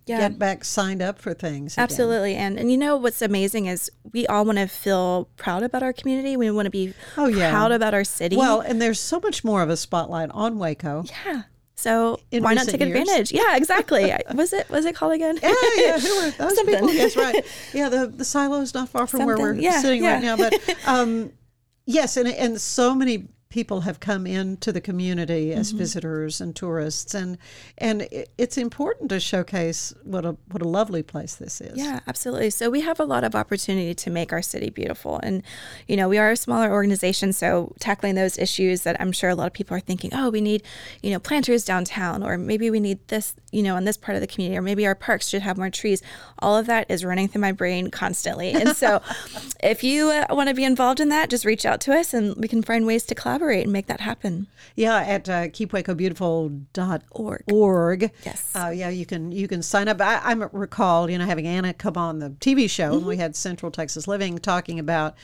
Yeah. 0.06 0.20
get 0.20 0.38
back 0.38 0.64
signed 0.66 1.02
up 1.02 1.18
for 1.20 1.34
things. 1.34 1.74
again. 1.74 1.84
Absolutely. 1.84 2.36
And 2.36 2.60
and 2.60 2.70
you 2.72 2.78
know 2.78 2.98
what's 2.98 3.22
amazing 3.22 3.66
is 3.68 3.90
we 4.12 4.28
all 4.28 4.46
want 4.46 4.58
to 4.60 4.68
feel 4.68 5.30
proud 5.38 5.64
about 5.64 5.82
our 5.84 5.94
community. 5.94 6.36
We 6.38 6.52
want 6.52 6.66
to 6.66 6.70
be 6.72 6.94
Oh, 7.18 7.28
yeah. 7.28 7.50
proud 7.52 7.72
about 7.72 7.94
our 7.94 8.04
city. 8.04 8.36
Well, 8.38 8.60
and 8.62 8.82
there's 8.82 9.00
so 9.00 9.20
much 9.20 9.44
more 9.44 9.62
of 9.64 9.70
a 9.70 9.78
spotlight 9.78 10.30
on 10.32 10.60
Waco. 10.60 11.06
yeah. 11.26 11.44
So 11.76 12.20
In 12.32 12.44
why 12.44 12.54
not 12.54 12.68
take 12.68 12.80
years. 12.80 12.92
advantage? 12.98 13.32
Yeah, 13.34 13.58
exactly. 13.58 14.14
Was 14.36 14.54
it 14.54 14.70
was 14.70 14.86
it 14.86 14.96
called 14.96 15.14
again? 15.14 15.38
Yeah, 15.42 15.54
yeah. 15.76 16.00
Who 16.00 16.16
were 16.16 16.32
those 16.38 16.56
Something. 16.56 16.66
people? 16.76 16.94
Yes, 16.94 17.18
right. 17.18 17.44
Yeah, 17.74 17.90
the 17.90 18.08
the 18.08 18.24
silo 18.24 18.62
is 18.62 18.74
not 18.74 18.88
far 18.90 19.08
from 19.08 19.26
where 19.26 19.38
we're 19.38 19.54
Yeah, 19.56 19.82
sitting 19.82 20.04
right 20.04 20.22
now. 20.22 20.38
But 20.38 20.54
um, 20.86 21.32
yes, 21.86 22.18
and 22.18 22.28
and 22.28 22.60
so 22.60 22.96
many 22.96 23.28
people 23.54 23.82
have 23.82 24.00
come 24.00 24.26
into 24.26 24.72
the 24.72 24.82
community 24.82 25.54
as 25.54 25.70
Mm-hmm. 25.70 25.78
visitors 25.78 26.42
and 26.42 26.56
tourists, 26.56 27.14
and 27.14 27.38
and 27.78 28.08
it's 28.38 28.58
important 28.58 29.10
to 29.10 29.20
showcase 29.20 29.94
what 30.04 30.26
a 30.26 30.36
what 30.52 30.62
a 30.62 30.68
lovely 30.68 31.04
place 31.04 31.36
this 31.36 31.62
is. 31.62 31.78
Yeah, 31.78 32.00
absolutely. 32.08 32.50
So 32.50 32.70
we 32.72 32.82
have 32.82 33.00
a 33.00 33.06
lot 33.06 33.24
of 33.24 33.36
opportunity 33.36 33.94
to 33.94 34.10
make 34.10 34.34
our 34.34 34.42
city 34.42 34.70
beautiful. 34.72 35.20
And, 35.22 35.44
you 35.88 35.96
know, 35.96 36.10
we 36.10 36.18
are 36.18 36.32
a 36.32 36.36
smaller 36.36 36.72
organization. 36.72 37.32
So 37.32 37.74
tackling 37.80 38.16
those 38.16 38.38
issues 38.38 38.82
that 38.82 39.00
I'm 39.00 39.12
sure 39.12 39.30
a 39.30 39.36
lot 39.36 39.48
of 39.48 39.54
people 39.54 39.78
are 39.78 39.80
thinking, 39.80 40.12
oh, 40.14 40.30
we 40.32 40.42
need, 40.42 40.64
you 41.04 41.12
know, 41.12 41.20
planters 41.20 41.64
downtown, 41.64 42.24
or 42.24 42.38
maybe 42.38 42.72
we 42.72 42.80
need 42.80 43.08
this, 43.08 43.36
you 43.52 43.62
know, 43.62 43.78
in 43.78 43.86
this 43.86 43.98
part 43.98 44.16
of 44.16 44.22
the 44.22 44.28
community, 44.28 44.58
or 44.58 44.62
maybe 44.62 44.86
our 44.88 44.96
parks 44.96 45.28
should 45.30 45.44
have 45.44 45.58
more 45.58 45.70
trees. 45.70 46.02
All 46.40 46.58
of 46.58 46.66
that 46.66 46.90
is 46.90 47.06
running 47.06 47.28
through 47.28 47.42
my 47.42 47.52
brain 47.52 47.92
constantly. 47.92 48.52
And 48.52 48.76
so 48.76 49.02
if 49.64 49.84
you 49.84 50.10
uh, 50.10 50.26
want 50.32 50.50
to 50.50 50.56
be 50.56 50.64
involved 50.64 51.00
in 51.00 51.10
that, 51.10 51.30
just 51.30 51.46
reach 51.46 51.66
out 51.66 51.80
to 51.82 51.94
us 51.94 52.14
and 52.14 52.36
we 52.38 52.48
can 52.48 52.64
find 52.64 52.86
ways 52.86 53.04
to 53.06 53.16
collaborate 53.16 53.43
and 53.52 53.72
make 53.72 53.88
that 53.88 54.00
happen. 54.00 54.48
Yeah, 54.76 54.98
at 54.98 55.28
uh, 55.30 55.48
keepwacobeautiful.org. 55.50 57.44
Org. 57.52 58.12
Yes. 58.26 58.52
Uh, 58.56 58.70
yeah, 58.74 58.90
you 58.90 59.06
can 59.06 59.32
you 59.32 59.48
can 59.48 59.62
sign 59.62 59.88
up. 59.88 60.02
I, 60.02 60.18
I 60.18 60.34
recall, 60.34 61.10
you 61.10 61.18
know, 61.18 61.26
having 61.26 61.48
Anna 61.48 61.74
come 61.74 61.98
on 61.98 62.20
the 62.20 62.30
TV 62.32 62.70
show, 62.70 62.86
and 62.92 62.94
Mm-hmm. 63.02 63.08
we 63.08 63.18
had 63.18 63.36
Central 63.36 63.72
Texas 63.72 64.08
Living 64.08 64.38
talking 64.38 64.80
about, 64.80 65.16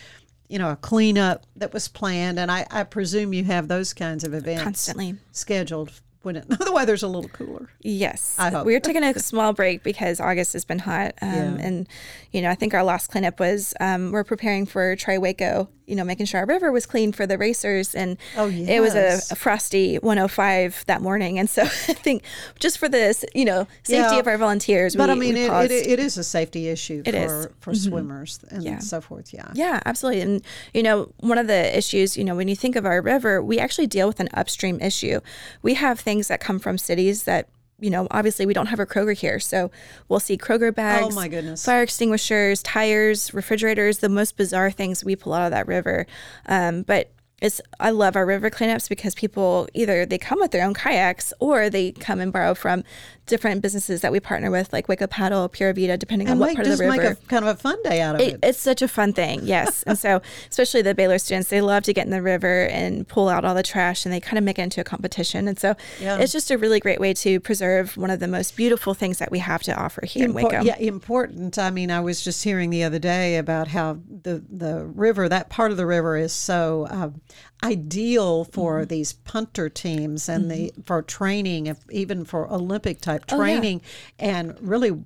you 0.47 0.59
know, 0.59 0.71
a 0.71 0.75
cleanup 0.75 1.45
that 1.55 1.73
was 1.73 1.87
planned, 1.87 2.39
and 2.39 2.51
I, 2.51 2.65
I 2.71 2.83
presume 2.83 3.33
you 3.33 3.43
have 3.45 3.67
those 3.67 3.93
kinds 3.93 4.23
of 4.23 4.33
events 4.33 4.63
Constantly. 4.63 5.15
scheduled 5.31 5.91
when 6.21 6.35
it, 6.35 6.49
the 6.49 6.71
weather's 6.73 7.03
a 7.03 7.07
little 7.07 7.29
cooler. 7.29 7.69
Yes. 7.81 8.35
I 8.37 8.49
hope. 8.49 8.65
We're 8.65 8.81
taking 8.81 9.03
a 9.03 9.17
small 9.19 9.53
break 9.53 9.83
because 9.83 10.19
August 10.19 10.51
has 10.53 10.65
been 10.65 10.79
hot. 10.79 11.13
Um, 11.21 11.29
Yeah. 11.31 11.57
And, 11.65 11.87
you 12.31 12.41
know, 12.41 12.49
I 12.49 12.55
think 12.55 12.73
our 12.73 12.83
last 12.83 13.09
cleanup 13.11 13.39
was 13.39 13.73
um, 13.79 14.11
we're 14.11 14.25
preparing 14.25 14.65
for 14.65 14.95
Tri 14.97 15.17
Waco, 15.17 15.69
you 15.89 15.95
know, 15.95 16.03
making 16.03 16.25
sure 16.27 16.39
our 16.39 16.45
river 16.45 16.71
was 16.71 16.85
clean 16.85 17.11
for 17.11 17.25
the 17.25 17.37
racers. 17.37 17.95
And 17.95 18.17
Oh, 18.37 18.47
it 18.49 18.79
was 18.79 18.95
a, 18.95 19.19
a 19.31 19.35
frosty 19.35 19.95
105 19.97 20.85
that 20.87 21.01
morning. 21.01 21.39
And 21.39 21.49
so 21.49 21.63
I 21.63 21.67
think 21.93 22.23
just 22.59 22.77
for 22.77 22.87
this, 22.87 23.25
you 23.33 23.45
know, 23.45 23.67
safety 23.83 24.15
Yeah. 24.15 24.19
of 24.19 24.27
our 24.27 24.37
volunteers, 24.37 24.95
But 24.95 25.09
we, 25.09 25.13
I 25.13 25.15
mean, 25.15 25.37
it, 25.37 25.51
it, 25.71 25.87
it 25.87 25.99
is 25.99 26.17
a 26.17 26.23
safety 26.23 26.67
issue 26.67 27.01
It 27.05 27.13
for, 27.13 27.19
is. 27.71 27.85
Mm-hmm. 27.85 27.89
swimmers 27.89 28.39
and 28.51 28.63
Yeah. 28.63 28.79
so 28.79 29.01
forth. 29.01 29.33
Yeah. 29.33 29.51
Yeah, 29.53 29.79
absolutely. 29.85 30.21
And, 30.21 30.41
you 30.73 30.83
know, 30.83 31.11
one 31.19 31.37
of 31.37 31.47
the 31.47 31.77
issues, 31.77 32.15
you 32.17 32.23
know, 32.23 32.35
when 32.35 32.47
you 32.47 32.55
think 32.55 32.75
of 32.75 32.85
our 32.85 33.01
river, 33.01 33.41
we 33.41 33.59
actually 33.59 33.87
deal 33.87 34.07
with 34.07 34.19
an 34.19 34.29
upstream 34.33 34.79
issue. 34.81 35.19
We 35.61 35.73
have 35.75 35.99
things 35.99 36.27
that 36.27 36.39
come 36.39 36.59
from 36.59 36.77
cities 36.77 37.23
that, 37.23 37.47
you 37.81 37.89
know, 37.89 38.07
obviously 38.11 38.45
we 38.45 38.53
don't 38.53 38.67
have 38.67 38.79
a 38.79 38.85
Kroger 38.85 39.15
here. 39.17 39.39
So 39.39 39.71
we'll 40.07 40.19
see 40.19 40.37
Kroger 40.37 40.73
bags, 40.73 41.07
Oh, 41.11 41.15
my 41.15 41.27
goodness. 41.27 41.63
fire 41.65 41.81
extinguishers, 41.83 42.61
tires, 42.63 43.33
refrigerators, 43.33 43.99
the 43.99 44.09
most 44.09 44.37
bizarre 44.37 44.71
things 44.71 45.03
we 45.03 45.15
pull 45.15 45.33
out 45.33 45.45
of 45.45 45.51
that 45.51 45.67
river. 45.67 46.05
Um, 46.45 46.83
but 46.83 47.11
it's 47.41 47.61
I 47.79 47.91
love 47.91 48.17
our 48.17 48.25
river 48.25 48.49
cleanups 48.49 48.89
because 48.89 49.15
people 49.15 49.69
either 49.73 50.05
they 50.05 50.17
come 50.17 50.39
with 50.41 50.51
their 50.51 50.65
own 50.65 50.73
kayaks 50.73 51.31
or 51.39 51.69
they 51.69 51.93
come 51.93 52.19
and 52.19 52.33
borrow 52.33 52.53
from 52.53 52.83
different 53.29 53.61
businesses 53.61 54.01
that 54.01 54.11
we 54.11 54.19
partner 54.19 54.51
with, 54.51 54.73
like 54.73 54.89
Waco 54.89 55.07
Paddle, 55.07 55.47
Pura 55.47 55.73
Vida, 55.73 55.97
depending 55.97 56.27
on 56.27 56.33
And 56.33 56.39
what 56.41 56.47
make, 56.47 56.55
part 56.57 56.67
of 56.67 56.77
the 56.77 56.87
make 56.89 56.99
river. 57.01 57.11
a 57.23 57.27
kind 57.27 57.45
of 57.45 57.55
a 57.55 57.59
fun 57.59 57.81
day 57.83 58.01
out 58.01 58.15
of 58.15 58.21
It, 58.21 58.33
it. 58.33 58.39
it's 58.43 58.59
such 58.59 58.81
a 58.81 58.87
fun 58.87 59.13
thing, 59.13 59.39
yes. 59.43 59.83
and 59.87 59.97
so, 59.97 60.21
especially 60.49 60.81
the 60.81 60.93
Baylor 60.93 61.17
students, 61.19 61.49
they 61.49 61.61
love 61.61 61.83
to 61.83 61.93
get 61.93 62.05
in 62.05 62.11
the 62.11 62.21
river 62.21 62.65
and 62.67 63.07
pull 63.07 63.29
out 63.29 63.45
all 63.45 63.55
the 63.55 63.63
trash, 63.63 64.05
and 64.05 64.13
they 64.13 64.19
kind 64.19 64.37
of 64.37 64.43
make 64.43 64.59
it 64.59 64.63
into 64.63 64.81
a 64.81 64.83
competition. 64.83 65.47
And 65.47 65.57
so, 65.57 65.75
Yeah. 66.01 66.17
it's 66.17 66.33
just 66.33 66.51
a 66.51 66.57
really 66.57 66.79
great 66.81 66.99
way 66.99 67.13
to 67.13 67.39
preserve 67.39 67.95
one 67.95 68.09
of 68.09 68.19
the 68.19 68.27
most 68.27 68.57
beautiful 68.57 68.93
things 68.93 69.19
that 69.19 69.31
we 69.31 69.39
have 69.39 69.63
to 69.63 69.73
offer 69.73 70.05
here 70.05 70.25
in 70.25 70.33
Impor- 70.33 70.43
Waco. 70.51 70.63
Yeah, 70.63 70.77
important. 70.77 71.57
I 71.57 71.69
mean, 71.69 71.91
I 71.91 71.99
was 72.01 72.21
just 72.21 72.43
hearing 72.43 72.69
the 72.71 72.83
other 72.83 72.99
day 72.99 73.37
about 73.37 73.67
how 73.69 73.99
the 74.23 74.43
the 74.49 74.85
river, 74.85 75.29
that 75.29 75.49
part 75.49 75.71
of 75.71 75.77
the 75.77 75.85
river, 75.85 76.17
is 76.17 76.33
so 76.33 76.87
um, 76.89 77.21
ideal 77.63 78.43
for 78.45 78.69
Mm-hmm. 78.79 78.87
these 78.87 79.13
punter 79.13 79.67
teams 79.69 80.29
and 80.29 80.49
the 80.49 80.71
for 80.85 81.01
training, 81.01 81.67
if, 81.67 81.77
even 81.91 82.23
for 82.25 82.51
Olympic 82.51 83.01
type 83.01 83.18
Oh, 83.31 83.35
yeah. 83.35 83.37
training, 83.37 83.81
and 84.17 84.55
really. 84.61 85.03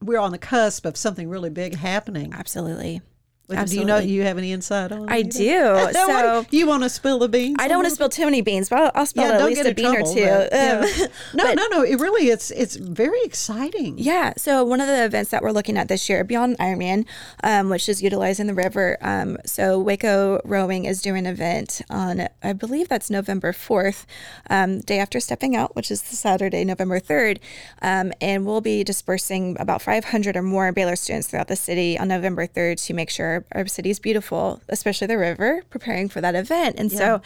We're 0.00 0.20
on 0.20 0.30
the 0.30 0.38
cusp 0.38 0.86
of 0.86 0.96
something 0.96 1.28
really 1.28 1.50
big 1.50 1.74
happening. 1.74 2.32
Absolutely. 2.32 3.02
With- 3.48 3.70
Do 3.70 3.76
you 3.76 3.84
know? 3.84 3.98
You 3.98 4.22
have 4.22 4.36
any 4.38 4.52
insight 4.52 4.92
on? 4.92 5.04
it 5.04 5.10
I 5.10 5.18
either? 5.18 5.30
do. 5.30 5.92
So, 6.08 6.44
you 6.50 6.66
want 6.66 6.82
to 6.84 6.88
spill 6.90 7.18
the 7.18 7.28
beans? 7.28 7.56
I 7.58 7.66
don't 7.68 7.78
want 7.78 7.88
to 7.88 7.94
spill 7.94 8.08
too 8.08 8.24
many 8.24 8.40
beans, 8.40 8.68
but 8.68 8.78
I'll, 8.78 8.90
I'll 8.94 9.06
spill 9.06 9.24
yeah, 9.24 9.38
at 9.38 9.44
least 9.44 9.64
a 9.64 9.74
bean 9.74 9.92
trouble, 9.92 10.10
or 10.10 10.14
two. 10.14 10.24
but, 10.24 10.52
yeah. 10.52 10.80
Um, 11.04 11.08
no, 11.34 11.44
but- 11.44 11.54
no, 11.56 11.66
no. 11.68 11.82
It 11.82 11.98
really, 11.98 12.28
it's 12.28 12.50
it's 12.50 12.76
very 12.76 13.20
exciting. 13.22 13.94
Yeah. 13.98 14.34
So 14.36 14.64
one 14.64 14.80
of 14.80 14.86
the 14.86 15.04
events 15.04 15.30
that 15.30 15.42
we're 15.42 15.50
looking 15.52 15.76
at 15.78 15.88
this 15.88 16.08
year, 16.08 16.24
beyond 16.24 16.58
Ironman, 16.58 17.06
um, 17.42 17.68
which 17.70 17.88
is 17.88 18.02
utilizing 18.02 18.46
the 18.46 18.54
river. 18.54 18.96
Um, 19.00 19.38
so 19.44 19.78
Waco 19.78 20.40
Rowing 20.44 20.84
is 20.84 21.00
doing 21.02 21.26
an 21.26 21.32
event 21.32 21.80
on, 21.90 22.28
I 22.42 22.52
believe 22.52 22.88
that's 22.88 23.10
November 23.10 23.52
fourth, 23.52 24.06
um, 24.50 24.80
day 24.80 24.98
after 24.98 25.20
stepping 25.20 25.56
out, 25.56 25.74
which 25.74 25.90
is 25.90 26.02
the 26.02 26.16
Saturday, 26.16 26.64
November 26.64 26.98
third, 27.00 27.40
um, 27.82 28.12
and 28.20 28.44
we'll 28.46 28.60
be 28.60 28.84
dispersing 28.84 29.56
about 29.58 29.82
500 29.82 30.36
or 30.36 30.42
more 30.42 30.70
Baylor 30.72 30.96
students 30.96 31.28
throughout 31.28 31.48
the 31.48 31.56
city 31.56 31.98
on 31.98 32.08
November 32.08 32.46
third 32.46 32.78
to 32.78 32.94
make 32.94 33.10
sure 33.10 33.37
our 33.52 33.66
city 33.66 33.90
is 33.90 33.98
beautiful, 33.98 34.60
especially 34.68 35.06
the 35.06 35.18
river, 35.18 35.62
preparing 35.70 36.08
for 36.08 36.20
that 36.20 36.34
event. 36.34 36.76
And 36.78 36.90
so 36.92 37.20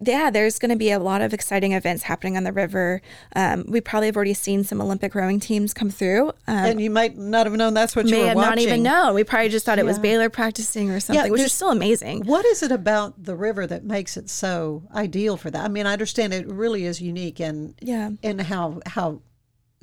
yeah, 0.00 0.30
there's 0.30 0.58
going 0.58 0.70
to 0.70 0.76
be 0.76 0.90
a 0.90 0.98
lot 0.98 1.20
of 1.20 1.32
exciting 1.34 1.72
events 1.72 2.04
happening 2.04 2.36
on 2.36 2.44
the 2.44 2.52
river. 2.52 3.00
Um, 3.36 3.64
we 3.68 3.80
probably 3.80 4.06
have 4.06 4.16
already 4.16 4.34
seen 4.34 4.64
some 4.64 4.80
Olympic 4.80 5.14
rowing 5.14 5.40
teams 5.40 5.74
come 5.74 5.90
through. 5.90 6.28
Um, 6.46 6.64
and 6.64 6.80
you 6.80 6.90
might 6.90 7.16
not 7.16 7.46
have 7.46 7.54
known 7.54 7.74
that's 7.74 7.94
what 7.94 8.06
you 8.06 8.18
were 8.18 8.26
have 8.28 8.36
watching. 8.36 8.50
not 8.50 8.58
even 8.58 8.82
known. 8.82 9.14
We 9.14 9.24
probably 9.24 9.50
just 9.50 9.66
thought 9.66 9.78
it 9.78 9.84
was 9.84 9.98
Baylor 9.98 10.30
practicing 10.30 10.90
or 10.90 11.00
something, 11.00 11.24
yeah, 11.24 11.30
which 11.30 11.42
is 11.42 11.52
still 11.52 11.70
amazing. 11.70 12.24
What 12.24 12.44
is 12.46 12.62
it 12.62 12.72
about 12.72 13.22
the 13.22 13.36
river 13.36 13.66
that 13.66 13.84
makes 13.84 14.16
it 14.16 14.30
so 14.30 14.82
ideal 14.94 15.36
for 15.36 15.50
that? 15.50 15.64
I 15.64 15.68
mean, 15.68 15.86
I 15.86 15.92
understand 15.92 16.32
it 16.32 16.46
really 16.46 16.84
is 16.86 17.00
unique 17.00 17.38
and 17.40 17.74
Yeah. 17.80 18.10
and 18.22 18.40
how 18.40 18.80
how 18.86 19.20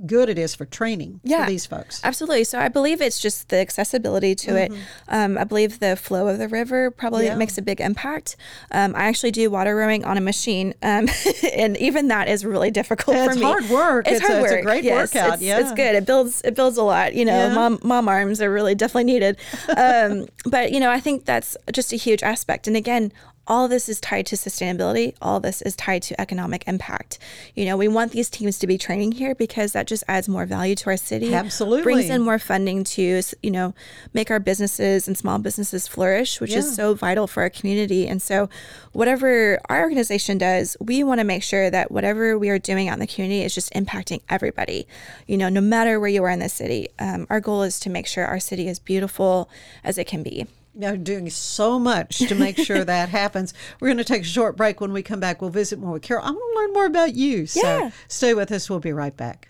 good 0.06 0.30
it 0.30 0.40
is 0.40 0.56
for 0.56 0.66
training 0.66 1.20
Yeah. 1.24 1.46
for 1.46 1.52
these 1.52 1.66
folks. 1.66 2.02
Absolutely. 2.04 2.44
So 2.44 2.60
I 2.60 2.68
believe 2.68 3.02
it's 3.02 3.20
just 3.20 3.50
the 3.50 3.58
accessibility 3.58 4.34
to 4.36 4.56
it. 4.58 4.72
Um, 5.08 5.38
I 5.38 5.44
believe 5.44 5.80
the 5.80 5.96
flow 5.96 6.28
of 6.28 6.38
the 6.40 6.48
river 6.48 6.90
probably 6.92 7.22
Mm-hmm. 7.26 7.32
Yeah. 7.34 7.36
makes 7.36 7.58
a 7.58 7.62
big 7.62 7.80
impact. 7.82 8.36
Um, 8.72 8.96
I 8.96 9.04
actually 9.06 9.32
do 9.32 9.50
water 9.52 9.76
rowing 9.76 10.04
on 10.06 10.18
a 10.18 10.22
machine, 10.22 10.74
um, 10.82 11.08
and 11.54 11.78
even 11.78 12.08
that 12.08 12.28
is 12.28 12.44
really 12.46 12.72
difficult 12.72 13.16
for 13.18 13.30
me. 13.36 13.38
It's 13.38 13.42
hard 13.42 13.70
work. 13.70 14.08
It's, 14.08 14.20
It's 14.20 14.28
hard 14.28 14.42
a- 14.42 14.44
it's 14.44 14.52
a 14.52 14.56
work. 14.56 14.64
great 14.64 14.84
yes, 14.84 15.14
workout, 15.14 15.34
It's, 15.36 15.44
yeah. 15.44 15.60
it's 15.60 15.72
good. 15.74 15.96
It 15.96 16.06
builds. 16.06 16.42
It 16.44 16.56
builds 16.56 16.78
a 16.78 16.84
lot. 16.84 17.14
You 17.14 17.26
know, 17.26 17.54
mom 17.54 17.80
mom 17.84 18.08
arms 18.08 18.42
are 18.42 18.52
really 18.52 18.76
definitely 18.76 19.06
needed. 19.14 19.38
Um, 19.78 20.28
but 20.46 20.72
you 20.72 20.80
know, 20.80 20.90
I 20.92 21.00
think 21.00 21.26
that's 21.26 21.56
just 21.74 21.94
a 21.94 21.96
huge 21.96 22.24
aspect. 22.24 22.68
And 22.68 22.76
again. 22.76 23.12
All 23.48 23.66
of 23.66 23.72
this 23.72 23.90
is 23.90 24.00
tied 24.00 24.28
to 24.28 24.36
sustainability. 24.36 25.16
All 25.22 25.38
of 25.38 25.44
this 25.44 25.62
is 25.64 25.76
tied 25.76 26.04
to 26.04 26.22
economic 26.22 26.64
impact. 26.68 27.18
You 27.56 27.66
know, 27.66 27.76
we 27.76 27.88
want 27.88 28.12
these 28.12 28.30
teams 28.30 28.60
to 28.60 28.68
be 28.68 28.78
training 28.78 29.14
here 29.14 29.34
because 29.36 29.72
that 29.74 29.88
just 29.88 30.04
adds 30.08 30.30
more 30.30 30.46
value 30.46 30.76
to 30.76 30.90
our 30.92 30.98
city. 30.98 31.34
Absolutely. 31.34 31.84
brings 31.84 32.10
in 32.10 32.22
more 32.22 32.40
funding 32.40 32.84
to 32.84 33.22
you 33.42 33.52
know 33.52 33.74
make 34.14 34.30
our 34.32 34.40
businesses 34.40 35.08
and 35.08 35.18
small 35.18 35.40
businesses 35.40 35.88
flourish 35.88 36.40
which 36.40 36.52
Yeah. 36.52 36.60
is 36.60 36.76
so 36.76 36.94
vital 36.94 37.28
for 37.28 37.42
our 37.44 37.50
community 37.50 38.08
and 38.08 38.22
so 38.22 38.50
whatever 38.94 39.60
our 39.70 39.82
organization 39.82 40.38
does 40.38 40.78
we 40.80 41.04
want 41.04 41.20
to 41.20 41.24
make 41.26 41.44
sure 41.44 41.70
that 41.70 41.92
whatever 41.92 42.38
we 42.38 42.50
are 42.50 42.60
doing 42.60 42.88
out 42.88 42.94
in 42.94 43.00
the 43.00 43.08
community 43.08 43.44
is 43.44 43.54
just 43.56 43.72
impacting 43.74 44.22
everybody 44.30 44.88
you 45.28 45.38
know 45.38 45.50
no 45.50 45.62
matter 45.62 46.00
where 46.00 46.10
you 46.10 46.24
are 46.24 46.30
in 46.30 46.40
the 46.40 46.50
city 46.50 46.88
um, 47.00 47.26
our 47.30 47.40
goal 47.40 47.64
is 47.64 47.80
to 47.80 47.90
make 47.90 48.08
sure 48.08 48.26
our 48.26 48.40
city 48.40 48.68
is 48.68 48.80
beautiful 48.80 49.50
as 49.84 49.98
it 49.98 50.06
can 50.08 50.24
be 50.24 50.46
They're 50.74 50.96
doing 50.98 51.30
so 51.30 51.78
much 51.78 52.20
to 52.20 52.36
make 52.36 52.58
sure 52.58 52.84
that 52.84 53.10
happens. 53.22 53.54
We're 53.80 53.90
going 53.90 53.98
to 53.98 54.04
take 54.04 54.22
a 54.22 54.26
short 54.26 54.56
break. 54.56 54.80
When 54.80 54.94
we 54.94 55.04
come 55.04 55.20
back, 55.20 55.42
we'll 55.42 55.50
visit 55.52 55.80
more 55.80 55.92
with 55.94 56.02
Carol. 56.02 56.24
I 56.24 56.32
want 56.32 56.54
to 56.56 56.60
learn 56.62 56.74
more 56.74 56.86
about 56.86 57.14
you. 57.16 57.46
So 57.46 57.62
Yeah. 57.62 57.92
stay 58.08 58.34
with 58.34 58.52
us. 58.52 58.70
We'll 58.70 58.80
be 58.80 58.94
right 58.94 59.16
back. 59.16 59.50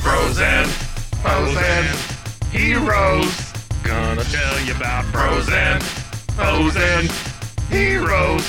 Frozen, 0.00 0.64
frozen, 1.22 1.84
heroes. 2.50 3.52
Gonna 3.82 4.24
tell 4.24 4.60
you 4.64 4.74
about 4.74 5.04
frozen, 5.06 5.80
frozen, 6.36 7.08
heroes. 7.70 8.44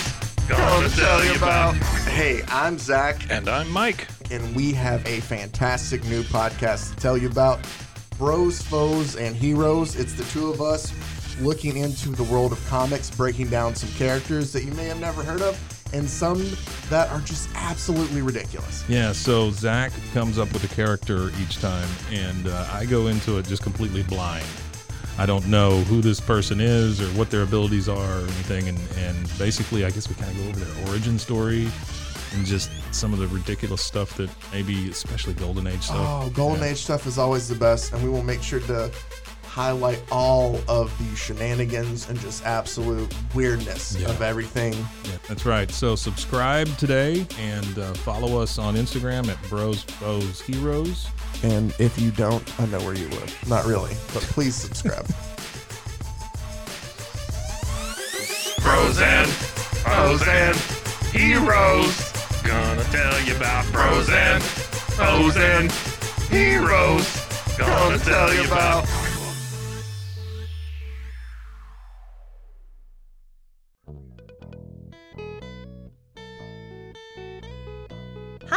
gonna 0.48 0.90
tell 0.90 1.24
you 1.26 1.34
about. 1.36 1.74
Hey, 2.08 2.42
I'm 2.50 2.78
Zach, 2.78 3.26
And 3.30 3.48
I'm 3.48 3.70
Mike. 3.72 4.08
and 4.30 4.56
we 4.56 4.74
have 4.74 5.06
a 5.06 5.22
fantastic 5.22 6.04
new 6.06 6.24
podcast 6.24 6.94
to 6.94 6.96
tell 7.02 7.18
you 7.18 7.28
about 7.30 7.60
Bros, 8.18 8.62
Foes, 8.62 9.16
and 9.16 9.36
Heroes. 9.36 9.96
It's 9.96 10.14
the 10.14 10.24
two 10.26 10.50
of 10.50 10.62
us 10.62 10.92
looking 11.40 11.78
into 11.78 12.10
the 12.10 12.24
world 12.24 12.52
of 12.52 12.66
comics, 12.68 13.10
breaking 13.10 13.50
down 13.50 13.74
some 13.76 13.90
characters 13.98 14.52
that 14.54 14.64
you 14.64 14.72
may 14.74 14.86
have 14.86 15.00
never 15.00 15.24
heard 15.24 15.42
of, 15.42 15.58
and 15.94 16.10
some 16.10 16.44
that 16.90 17.10
are 17.12 17.22
just 17.22 17.48
absolutely 17.56 18.22
ridiculous. 18.22 18.84
Yeah, 18.90 19.12
so 19.14 19.52
Zach 19.52 19.92
comes 20.14 20.40
up 20.40 20.52
with 20.52 20.64
a 20.70 20.76
character 20.76 21.30
each 21.42 21.60
time, 21.60 21.88
and 22.12 22.48
uh, 22.48 22.68
I 22.74 22.86
go 22.86 23.08
into 23.08 23.38
it 23.38 23.46
just 23.46 23.62
completely 23.64 24.04
blind. 24.04 24.46
I 25.20 25.26
don't 25.26 25.48
know 25.48 25.80
who 25.82 26.02
this 26.02 26.20
person 26.20 26.62
is 26.62 27.02
or 27.02 27.08
what 27.18 27.32
their 27.32 27.42
abilities 27.42 27.90
are 27.90 28.20
or 28.20 28.22
anything, 28.22 28.68
and, 28.68 28.80
and 28.98 29.38
basically, 29.40 29.84
I 29.84 29.90
guess 29.90 30.08
we 30.08 30.16
kind 30.16 30.30
of 30.32 30.38
go 30.38 30.50
over 30.50 30.60
their 30.60 30.88
origin 30.90 31.18
story 31.18 31.68
and 32.34 32.46
just 32.46 32.70
some 32.92 33.14
of 33.14 33.20
the 33.20 33.28
ridiculous 33.28 33.82
stuff 33.82 34.16
that 34.18 34.30
maybe, 34.52 34.90
especially 34.90 35.34
Golden 35.34 35.66
Age 35.66 35.82
stuff. 35.82 35.98
Oh, 36.00 36.30
Golden 36.30 36.62
Yeah. 36.62 36.70
Age 36.72 36.78
stuff 36.84 37.08
is 37.08 37.18
always 37.18 37.48
the 37.48 37.56
best, 37.56 37.94
and 37.94 38.04
we 38.04 38.10
will 38.10 38.24
make 38.24 38.44
sure 38.44 38.60
to 38.62 38.92
highlight 39.62 40.00
all 40.12 40.60
of 40.68 40.96
the 41.00 41.16
shenanigans 41.16 42.08
and 42.10 42.20
just 42.20 42.46
absolute 42.46 43.12
weirdness 43.34 43.98
Yeah. 44.00 44.08
of 44.12 44.22
everything. 44.22 44.74
Yeah, 44.74 45.18
that's 45.28 45.48
right. 45.48 45.72
So 45.72 45.96
subscribe 45.96 46.68
today 46.78 47.26
and 47.40 47.80
uh, 47.80 47.92
follow 47.96 48.40
us 48.40 48.60
on 48.60 48.76
Instagram 48.76 49.28
at 49.30 49.42
Bros 49.50 49.82
Foes 49.82 50.42
Heroes. 50.42 51.08
And 51.42 51.74
if 51.80 52.00
you 52.00 52.12
don't, 52.12 52.44
I 52.62 52.68
know 52.68 52.80
where 52.82 52.94
you 52.94 53.08
live. 53.10 53.50
Not 53.50 53.66
really, 53.66 53.96
but 54.14 54.22
please 54.22 54.54
subscribe. 54.54 55.08
Bros 58.62 59.00
and 59.02 59.28
foes 59.28 60.22
and 60.28 60.56
heroes. 61.12 62.12
Gonna 62.44 62.84
tell 62.92 63.20
you 63.22 63.36
about 63.36 63.66
bros 63.72 64.08
and 64.12 64.44
foes 64.44 65.36
and 65.36 65.72
heroes. 66.30 67.26
Gonna 67.58 67.98
tell 67.98 68.32
you 68.36 68.44
about. 68.46 68.86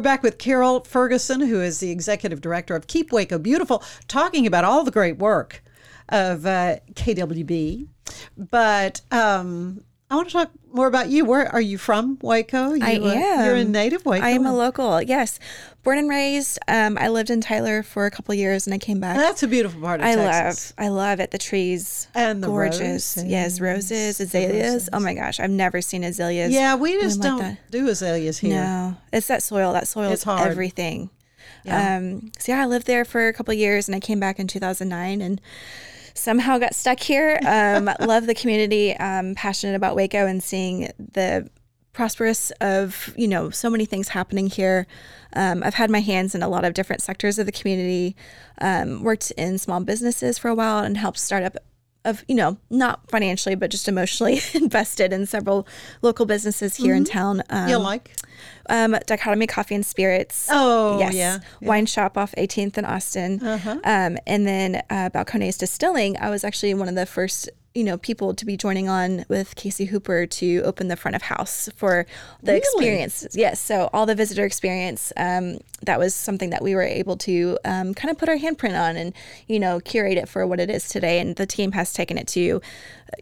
We're 0.00 0.04
back 0.04 0.22
with 0.22 0.38
Carol 0.38 0.80
Ferguson, 0.80 1.42
who 1.42 1.60
is 1.60 1.80
the 1.80 1.90
executive 1.90 2.40
director 2.40 2.74
of 2.74 2.86
Keep 2.86 3.12
Waco 3.12 3.38
Beautiful, 3.38 3.84
talking 4.08 4.46
about 4.46 4.64
all 4.64 4.82
the 4.82 4.90
great 4.90 5.18
work 5.18 5.62
of 6.08 6.46
uh, 6.46 6.76
KWB. 6.94 7.86
But 8.34 9.02
um, 9.10 9.84
I 10.10 10.16
want 10.16 10.28
to 10.28 10.32
talk 10.32 10.50
more 10.72 10.88
about 10.88 11.08
you. 11.08 11.24
Where 11.24 11.46
are 11.46 11.60
you 11.60 11.78
from? 11.78 12.18
Waco? 12.20 12.72
You, 12.72 12.84
I 12.84 12.96
uh, 12.96 13.12
am. 13.12 13.44
You're 13.44 13.54
a 13.54 13.64
native 13.64 14.04
Waco. 14.04 14.24
I 14.24 14.30
am 14.30 14.44
a 14.44 14.52
local. 14.52 15.00
Yes, 15.00 15.38
born 15.84 15.98
and 15.98 16.08
raised. 16.08 16.58
Um, 16.66 16.98
I 16.98 17.08
lived 17.08 17.30
in 17.30 17.40
Tyler 17.40 17.84
for 17.84 18.06
a 18.06 18.10
couple 18.10 18.34
years, 18.34 18.66
and 18.66 18.74
I 18.74 18.78
came 18.78 18.98
back. 18.98 19.16
That's 19.16 19.44
a 19.44 19.46
beautiful 19.46 19.80
part 19.80 20.00
of 20.00 20.06
I 20.06 20.16
Texas. 20.16 20.74
love. 20.76 20.84
I 20.84 20.88
love 20.88 21.20
it. 21.20 21.30
The 21.30 21.38
trees 21.38 22.08
And 22.12 22.42
the 22.42 22.48
gorgeous. 22.48 23.22
Yes, 23.24 23.60
roses, 23.60 24.18
azaleas. 24.18 24.88
Oh 24.92 24.98
my 24.98 25.14
gosh, 25.14 25.38
I've 25.38 25.50
never 25.50 25.80
seen 25.80 26.02
azaleas. 26.02 26.52
Yeah, 26.52 26.74
we 26.74 27.00
just 27.00 27.22
don't 27.22 27.56
do 27.70 27.88
azaleas 27.88 28.38
here. 28.38 28.56
No, 28.56 28.96
it's 29.12 29.28
that 29.28 29.44
soil. 29.44 29.72
That 29.72 29.86
soil 29.86 30.10
It's 30.10 30.22
is 30.22 30.24
hard. 30.24 30.50
everything. 30.50 31.10
Yeah. 31.64 31.98
Um, 31.98 32.32
so 32.38 32.52
yeah, 32.52 32.62
I 32.62 32.66
lived 32.66 32.86
there 32.88 33.04
for 33.04 33.28
a 33.28 33.32
couple 33.32 33.54
years, 33.54 33.86
and 33.88 33.94
I 33.94 34.00
came 34.00 34.18
back 34.18 34.40
in 34.40 34.48
2009, 34.48 35.20
and 35.20 35.40
somehow 36.20 36.58
got 36.58 36.74
stuck 36.74 37.00
here. 37.00 37.38
Um, 37.46 37.90
love 38.00 38.26
the 38.26 38.34
community. 38.34 38.96
Um, 38.96 39.34
passionate 39.34 39.74
about 39.74 39.96
Waco 39.96 40.26
and 40.26 40.42
seeing 40.42 40.90
the 40.98 41.48
prosperous 41.92 42.50
of 42.60 43.12
you 43.16 43.26
know 43.26 43.50
so 43.50 43.68
many 43.68 43.84
things 43.84 44.08
happening 44.08 44.46
here. 44.46 44.86
Um, 45.32 45.62
I've 45.62 45.74
had 45.74 45.90
my 45.90 46.00
hands 46.00 46.34
in 46.34 46.42
a 46.42 46.48
lot 46.48 46.64
of 46.64 46.74
different 46.74 47.02
sectors 47.02 47.38
of 47.38 47.46
the 47.46 47.52
community. 47.52 48.16
Um, 48.60 49.02
worked 49.02 49.30
in 49.32 49.58
small 49.58 49.80
businesses 49.80 50.38
for 50.38 50.48
a 50.48 50.54
while 50.54 50.84
and 50.84 50.96
helped 50.96 51.18
start 51.18 51.42
up 51.42 51.56
of 52.04 52.24
you 52.28 52.34
know 52.34 52.56
not 52.70 53.00
financially 53.10 53.54
but 53.54 53.70
just 53.70 53.86
emotionally 53.86 54.40
invested 54.54 55.12
in 55.12 55.26
several 55.26 55.66
local 56.00 56.24
businesses 56.26 56.76
here 56.76 56.94
in 56.94 57.04
Mhm. 57.04 57.10
town. 57.10 57.42
Um, 57.50 57.68
You 57.68 57.76
like? 57.78 58.14
um, 58.70 58.96
Dichotomy 59.06 59.46
Coffee 59.46 59.74
and 59.74 59.84
Spirits. 59.84 60.48
Oh, 60.50 60.98
yes. 60.98 61.12
yeah, 61.14 61.38
yeah. 61.60 61.68
Wine 61.68 61.84
shop 61.86 62.16
off 62.16 62.32
18th 62.38 62.78
and 62.78 62.86
Austin. 62.86 63.40
Uh-huh. 63.46 63.78
Um, 63.84 64.16
and 64.26 64.46
then 64.46 64.82
uh, 64.88 65.10
Balcones 65.10 65.58
Distilling. 65.58 66.16
I 66.18 66.30
was 66.30 66.42
actually 66.44 66.72
one 66.74 66.88
of 66.88 66.94
the 66.94 67.04
first 67.06 67.50
you 67.74 67.84
know 67.84 67.96
people 67.98 68.34
to 68.34 68.44
be 68.44 68.56
joining 68.56 68.88
on 68.88 69.24
with 69.28 69.54
Casey 69.54 69.84
Hooper 69.84 70.26
to 70.26 70.60
open 70.64 70.88
the 70.88 70.96
front 70.96 71.14
of 71.14 71.22
house 71.22 71.68
for 71.76 72.04
the 72.42 72.52
Really? 72.52 72.58
experience. 72.58 73.26
Yes, 73.32 73.60
so 73.60 73.88
all 73.92 74.06
the 74.06 74.14
visitor 74.16 74.44
experience. 74.44 75.12
Um, 75.16 75.58
that 75.82 75.98
was 75.98 76.14
something 76.14 76.50
that 76.50 76.62
we 76.62 76.74
were 76.74 76.82
able 76.82 77.16
to 77.18 77.58
um, 77.64 77.94
kind 77.94 78.10
of 78.10 78.18
put 78.18 78.28
our 78.28 78.36
handprint 78.36 78.78
on 78.78 78.96
and 78.96 79.14
you 79.46 79.58
know 79.60 79.80
curate 79.80 80.18
it 80.18 80.28
for 80.28 80.46
what 80.46 80.58
it 80.60 80.68
is 80.68 80.88
today. 80.88 81.20
And 81.20 81.36
the 81.36 81.46
team 81.46 81.72
has 81.72 81.92
taken 81.92 82.18
it 82.18 82.26
to 82.28 82.60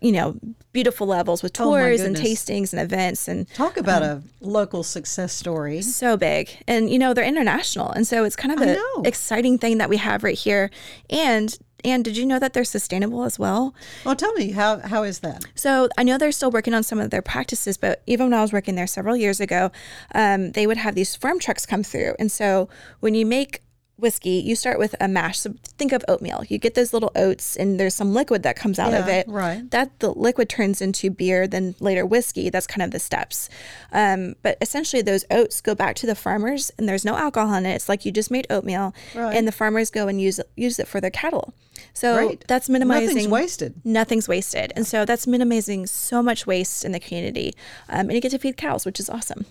you 0.03 0.13
know 0.13 0.37
beautiful 0.73 1.07
levels 1.07 1.43
with 1.43 1.59
Oh, 1.61 1.65
tours 1.65 2.01
and 2.01 2.17
tastings 2.17 2.73
and 2.73 2.81
events 2.81 3.27
and 3.29 3.49
Talk 3.55 3.77
about 3.77 4.03
a 4.03 4.23
local 4.41 4.83
success 4.83 5.33
story. 5.33 5.83
so 5.83 6.17
big 6.17 6.51
and 6.69 6.89
you 6.91 6.99
know 6.99 7.13
they're 7.15 7.25
international 7.25 7.91
and 7.91 8.07
so 8.07 8.23
it's 8.25 8.37
kind 8.37 8.53
of 8.53 8.61
an 8.61 8.77
exciting 9.05 9.59
thing 9.59 9.79
that 9.79 9.89
we 9.89 9.97
have 9.97 10.23
right 10.23 10.37
here 10.39 10.71
and 11.11 11.57
and 11.85 12.05
did 12.05 12.17
you 12.17 12.27
know 12.27 12.39
that 12.39 12.53
they're 12.53 12.65
sustainable 12.65 13.25
as 13.25 13.39
well 13.39 13.75
Well, 14.05 14.17
tell 14.17 14.33
me 14.35 14.51
how 14.53 14.79
how 14.79 15.03
is 15.05 15.21
that? 15.21 15.45
so 15.55 15.89
i 15.99 16.03
know 16.03 16.19
they're 16.19 16.33
still 16.33 16.51
working 16.51 16.75
on 16.75 16.83
some 16.83 16.99
of 16.99 17.11
their 17.11 17.23
practices 17.23 17.77
but 17.77 18.03
even 18.07 18.27
when 18.31 18.35
i 18.39 18.43
was 18.43 18.53
working 18.53 18.75
there 18.75 18.87
several 18.87 19.17
years 19.17 19.41
ago 19.41 19.71
um, 20.15 20.53
they 20.53 20.67
would 20.67 20.77
have 20.79 20.95
these 20.95 21.15
farm 21.17 21.39
trucks 21.39 21.67
come 21.67 21.83
through 21.83 22.15
and 22.19 22.31
so 22.33 22.69
when 23.01 23.15
you 23.15 23.25
make 23.25 23.63
whiskey 23.99 24.31
you 24.31 24.55
start 24.55 24.79
with 24.79 24.95
a 25.01 25.09
mash 25.09 25.39
so 25.41 25.55
think 25.77 25.93
of 25.93 26.05
oatmeal 26.09 26.45
you 26.49 26.59
get 26.59 26.75
those 26.75 26.93
little 26.93 27.11
oats 27.17 27.57
and 27.57 27.79
there's 27.79 27.95
some 27.95 28.15
liquid 28.15 28.43
that 28.43 28.57
comes 28.57 28.79
out 28.79 28.95
of 28.95 29.09
it 29.09 29.27
right. 29.29 29.71
that 29.71 29.99
the 30.01 30.11
liquid 30.11 30.49
turns 30.49 30.81
into 30.81 31.11
beer, 31.11 31.47
then 31.47 31.75
later 31.81 32.07
whiskey. 32.07 32.51
That's 32.51 32.67
kind 32.67 32.83
of 32.83 32.91
the 32.91 32.99
steps. 32.99 33.49
Um, 33.93 34.37
but 34.43 34.57
essentially, 34.61 35.03
those 35.03 35.25
oats 35.31 35.61
go 35.61 35.75
back 35.75 35.97
to 35.97 36.07
the 36.07 36.15
farmers, 36.15 36.71
and 36.79 36.89
there's 36.89 37.05
no 37.05 37.17
alcohol 37.17 37.55
in 37.55 37.67
it. 37.67 37.75
It's 37.75 37.89
like 37.89 38.05
you 38.05 38.13
just 38.13 38.31
made 38.31 38.47
oatmeal, 38.51 38.95
Right. 39.15 39.37
and 39.37 39.47
the 39.47 39.53
farmers 39.53 39.91
go 39.91 40.09
and 40.09 40.21
use 40.21 40.41
use 40.57 40.79
it 40.79 40.89
for 40.89 41.01
their 41.01 41.11
cattle. 41.11 41.55
So 41.93 42.27
Great. 42.27 42.45
that's 42.47 42.69
minimizing. 42.69 43.09
Nothing's 43.09 43.29
wasted. 43.29 43.75
Nothing's 43.85 44.29
wasted, 44.29 44.73
and 44.77 44.87
so 44.87 45.05
that's 45.05 45.27
minimizing 45.27 45.87
so 45.87 46.23
much 46.23 46.47
waste 46.47 46.85
in 46.85 46.93
the 46.93 47.01
community. 47.01 47.55
Um, 47.89 48.01
and 48.09 48.13
you 48.13 48.21
get 48.21 48.31
to 48.31 48.39
feed 48.39 48.57
cows, 48.57 48.85
which 48.87 49.01
is 49.01 49.11
awesome. 49.11 49.47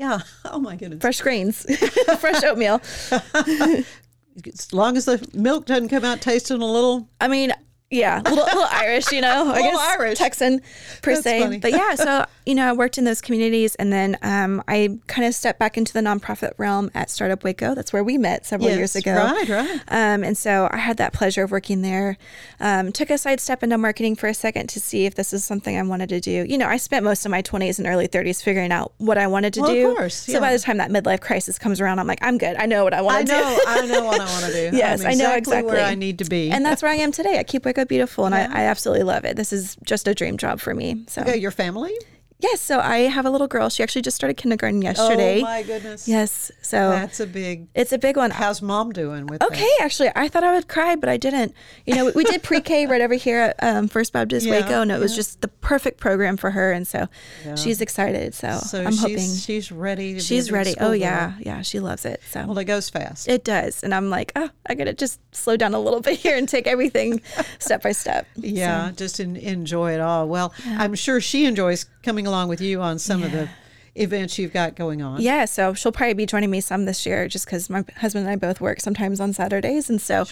Yeah. 0.00 0.20
Oh 0.46 0.58
my 0.58 0.74
goodness. 0.74 1.00
Fresh 1.00 1.20
grains, 1.20 1.64
fresh 2.18 2.42
oatmeal. 2.42 2.80
As 3.12 4.72
long 4.72 4.96
as 4.96 5.04
the 5.04 5.24
milk 5.34 5.66
doesn't 5.66 5.90
come 5.90 6.04
out 6.04 6.20
tasting 6.22 6.60
a 6.60 6.66
little. 6.66 7.08
I 7.20 7.28
mean, 7.28 7.52
yeah, 7.90 8.20
little, 8.24 8.44
little 8.44 8.66
Irish, 8.70 9.10
you 9.10 9.20
know, 9.20 9.28
I 9.48 9.54
Little 9.56 9.62
guess 9.72 9.80
Irish. 9.98 10.18
Texan 10.18 10.60
per 11.02 11.10
That's 11.12 11.22
se. 11.24 11.40
funny. 11.40 11.58
But 11.58 11.72
yeah, 11.72 11.94
so 11.96 12.24
you 12.46 12.54
know, 12.54 12.68
I 12.68 12.72
worked 12.72 12.98
in 12.98 13.04
those 13.04 13.20
communities, 13.20 13.74
and 13.76 13.92
then 13.92 14.16
um, 14.22 14.62
I 14.68 14.98
kind 15.08 15.26
of 15.26 15.34
stepped 15.34 15.58
back 15.58 15.76
into 15.76 15.92
the 15.92 16.00
nonprofit 16.00 16.52
realm 16.56 16.90
at 16.94 17.10
Startup 17.10 17.42
Waco. 17.42 17.74
That's 17.74 17.92
where 17.92 18.04
we 18.04 18.16
met 18.16 18.46
several 18.46 18.70
years 18.70 18.94
ago. 18.96 19.14
right, 19.14 19.48
right. 19.48 19.80
Um, 19.88 20.22
and 20.22 20.38
so 20.38 20.68
I 20.70 20.76
had 20.78 20.96
that 20.98 21.12
pleasure 21.12 21.42
of 21.42 21.50
working 21.50 21.82
there. 21.82 22.16
Um, 22.60 22.92
took 22.92 23.10
a 23.10 23.18
side 23.18 23.40
step 23.40 23.62
into 23.64 23.76
marketing 23.76 24.14
for 24.16 24.28
a 24.28 24.34
second 24.34 24.68
to 24.70 24.80
see 24.80 25.06
if 25.06 25.16
this 25.16 25.32
is 25.32 25.44
something 25.44 25.76
I 25.76 25.82
wanted 25.82 26.08
to 26.10 26.20
do. 26.20 26.44
You 26.48 26.58
know, 26.58 26.68
I 26.68 26.76
spent 26.76 27.04
most 27.04 27.24
of 27.26 27.30
my 27.30 27.42
20s 27.42 27.78
and 27.78 27.88
early 27.88 28.06
30s 28.06 28.42
figuring 28.42 28.70
out 28.70 28.92
what 28.98 29.18
I 29.18 29.26
wanted 29.26 29.52
to 29.54 29.60
Well, 29.62 29.70
of 29.70 29.76
do. 29.76 29.94
course, 29.96 30.14
So 30.14 30.38
by 30.40 30.52
the 30.52 30.58
time 30.60 30.76
that 30.78 30.90
midlife 30.90 31.20
crisis 31.20 31.58
comes 31.58 31.80
around, 31.80 31.98
I'm 31.98 32.06
like, 32.06 32.20
I'm 32.22 32.38
good. 32.38 32.56
I 32.56 32.66
know 32.66 32.84
what 32.84 32.94
I 32.94 33.00
want 33.02 33.26
to 33.26 33.32
do. 33.32 33.38
I 33.38 33.42
know. 33.42 33.58
I 33.66 33.86
know 33.86 34.04
what 34.04 34.20
I 34.20 34.24
want 34.26 34.44
to 34.46 34.70
do. 34.70 34.76
Yes, 34.80 35.00
I'm 35.02 35.08
I 35.08 35.14
know 35.14 35.34
exactly 35.34 35.72
where. 35.72 35.84
I 35.84 35.94
need 35.96 36.18
to 36.18 36.24
be. 36.24 36.50
And 36.50 36.64
that's 36.64 36.82
where 36.82 36.90
I 36.92 36.96
am 36.96 37.10
today. 37.12 37.38
I 37.38 37.42
keep 37.42 37.64
Waco 37.64 37.79
beautiful, 37.88 38.26
and 38.26 38.34
I, 38.34 38.42
I 38.42 38.64
absolutely 38.64 39.04
love 39.04 39.24
it. 39.24 39.36
This 39.36 39.52
is 39.52 39.76
just 39.84 40.08
a 40.08 40.14
dream 40.14 40.36
job 40.36 40.60
for 40.60 40.74
me. 40.74 41.04
So 41.08 41.22
okay, 41.22 41.36
your 41.36 41.50
family. 41.50 41.92
Yes, 42.40 42.60
so 42.60 42.80
I 42.80 42.98
have 43.00 43.26
a 43.26 43.30
little 43.30 43.46
girl. 43.46 43.68
She 43.68 43.82
actually 43.82 44.02
just 44.02 44.16
started 44.16 44.34
kindergarten 44.36 44.82
yesterday. 44.82 45.38
Oh 45.40 45.42
my 45.42 45.62
goodness. 45.62 46.06
Yes, 46.08 46.50
so 46.62 46.90
That's 46.90 47.20
a 47.20 47.26
big. 47.26 47.68
it's 47.74 47.92
a 47.92 47.98
big 47.98 48.16
one. 48.16 48.30
How's 48.30 48.62
mom 48.62 48.92
doing 48.92 49.26
with 49.26 49.42
Okay, 49.42 49.60
that? 49.60 49.78
actually, 49.82 50.10
I 50.16 50.28
thought 50.28 50.44
I 50.44 50.52
would 50.54 50.68
cry, 50.68 50.96
but 50.96 51.08
I 51.08 51.16
didn't. 51.16 51.54
You 51.86 51.94
know, 51.94 52.04
we, 52.06 52.12
we 52.12 52.24
did 52.24 52.42
pre-K 52.42 52.86
right 52.88 53.00
over 53.00 53.14
here 53.14 53.40
at 53.40 53.56
um, 53.62 53.88
First 53.88 54.12
Baptist 54.12 54.46
Yeah, 54.46 54.60
Waco, 54.60 54.82
and 54.82 54.90
it 54.90 54.98
was 55.00 55.14
just 55.14 55.40
the 55.40 55.48
perfect 55.48 56.00
program 56.00 56.36
for 56.36 56.50
her, 56.50 56.72
and 56.72 56.86
so 56.86 57.08
she's 57.56 57.80
excited. 57.80 58.34
So, 58.34 58.58
So 58.58 58.82
I'm 58.82 58.90
she's 58.92 59.00
hoping 59.00 59.34
she's 59.36 59.72
ready. 59.72 60.14
To 60.14 60.20
she's 60.20 60.50
ready. 60.50 60.74
Oh 60.80 60.92
yeah, 60.92 61.34
yeah, 61.40 61.62
she 61.62 61.80
loves 61.80 62.04
it. 62.04 62.20
So 62.30 62.46
Well, 62.46 62.58
it 62.58 62.64
goes 62.64 62.88
fast. 62.90 63.28
it 63.28 63.44
does, 63.44 63.82
and 63.82 63.94
I'm 63.94 64.10
like, 64.10 64.32
oh, 64.36 64.50
I 64.66 64.74
gotta 64.74 64.92
just 64.94 65.20
slow 65.34 65.56
down 65.56 65.74
a 65.74 65.80
little 65.80 66.00
bit 66.00 66.18
here 66.18 66.36
and 66.36 66.48
take 66.48 66.66
everything 66.66 67.20
step 67.58 67.82
by 67.82 67.92
step. 67.92 68.26
Yeah, 68.36 68.90
just 68.96 69.20
en 69.20 69.36
enjoy 69.36 69.92
it 69.94 70.00
all. 70.00 70.28
Well, 70.28 70.52
I'm 70.66 70.94
sure 70.94 71.20
she 71.20 71.44
enjoys 71.46 71.84
coming 72.02 72.26
along 72.26 72.48
with 72.48 72.60
you 72.60 72.80
on 72.80 72.98
some 72.98 73.22
of 73.22 73.32
the 73.32 73.48
events 73.96 74.38
you've 74.38 74.52
got 74.52 74.76
going 74.76 75.02
on. 75.02 75.20
Yeah, 75.20 75.44
so 75.44 75.74
she'll 75.74 75.92
probably 75.92 76.14
be 76.14 76.26
joining 76.26 76.50
me 76.50 76.60
some 76.60 76.84
this 76.84 77.04
year 77.04 77.26
just 77.28 77.44
because 77.44 77.68
my 77.68 77.84
husband 77.98 78.26
and 78.26 78.32
I 78.32 78.36
both 78.36 78.60
work 78.60 78.80
sometimes 78.80 79.20
on 79.20 79.32
Saturdays. 79.32 79.90
And 79.90 80.00
so 80.00 80.24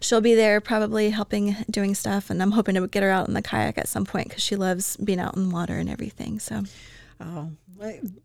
she'll 0.00 0.20
be 0.22 0.34
there 0.34 0.60
probably 0.60 1.10
helping 1.10 1.56
doing 1.70 1.94
stuff. 1.94 2.30
And 2.30 2.42
I'm 2.42 2.52
hoping 2.52 2.74
to 2.74 2.86
get 2.88 3.02
her 3.02 3.10
out 3.10 3.28
in 3.28 3.34
the 3.34 3.42
kayak 3.42 3.78
at 3.78 3.88
some 3.88 4.04
point 4.04 4.28
because 4.28 4.42
she 4.42 4.56
loves 4.56 4.96
being 4.96 5.20
out 5.20 5.36
in 5.36 5.50
water 5.50 5.76
and 5.76 5.88
everything. 5.90 6.38
So 6.38 6.62
Oh, 7.20 7.50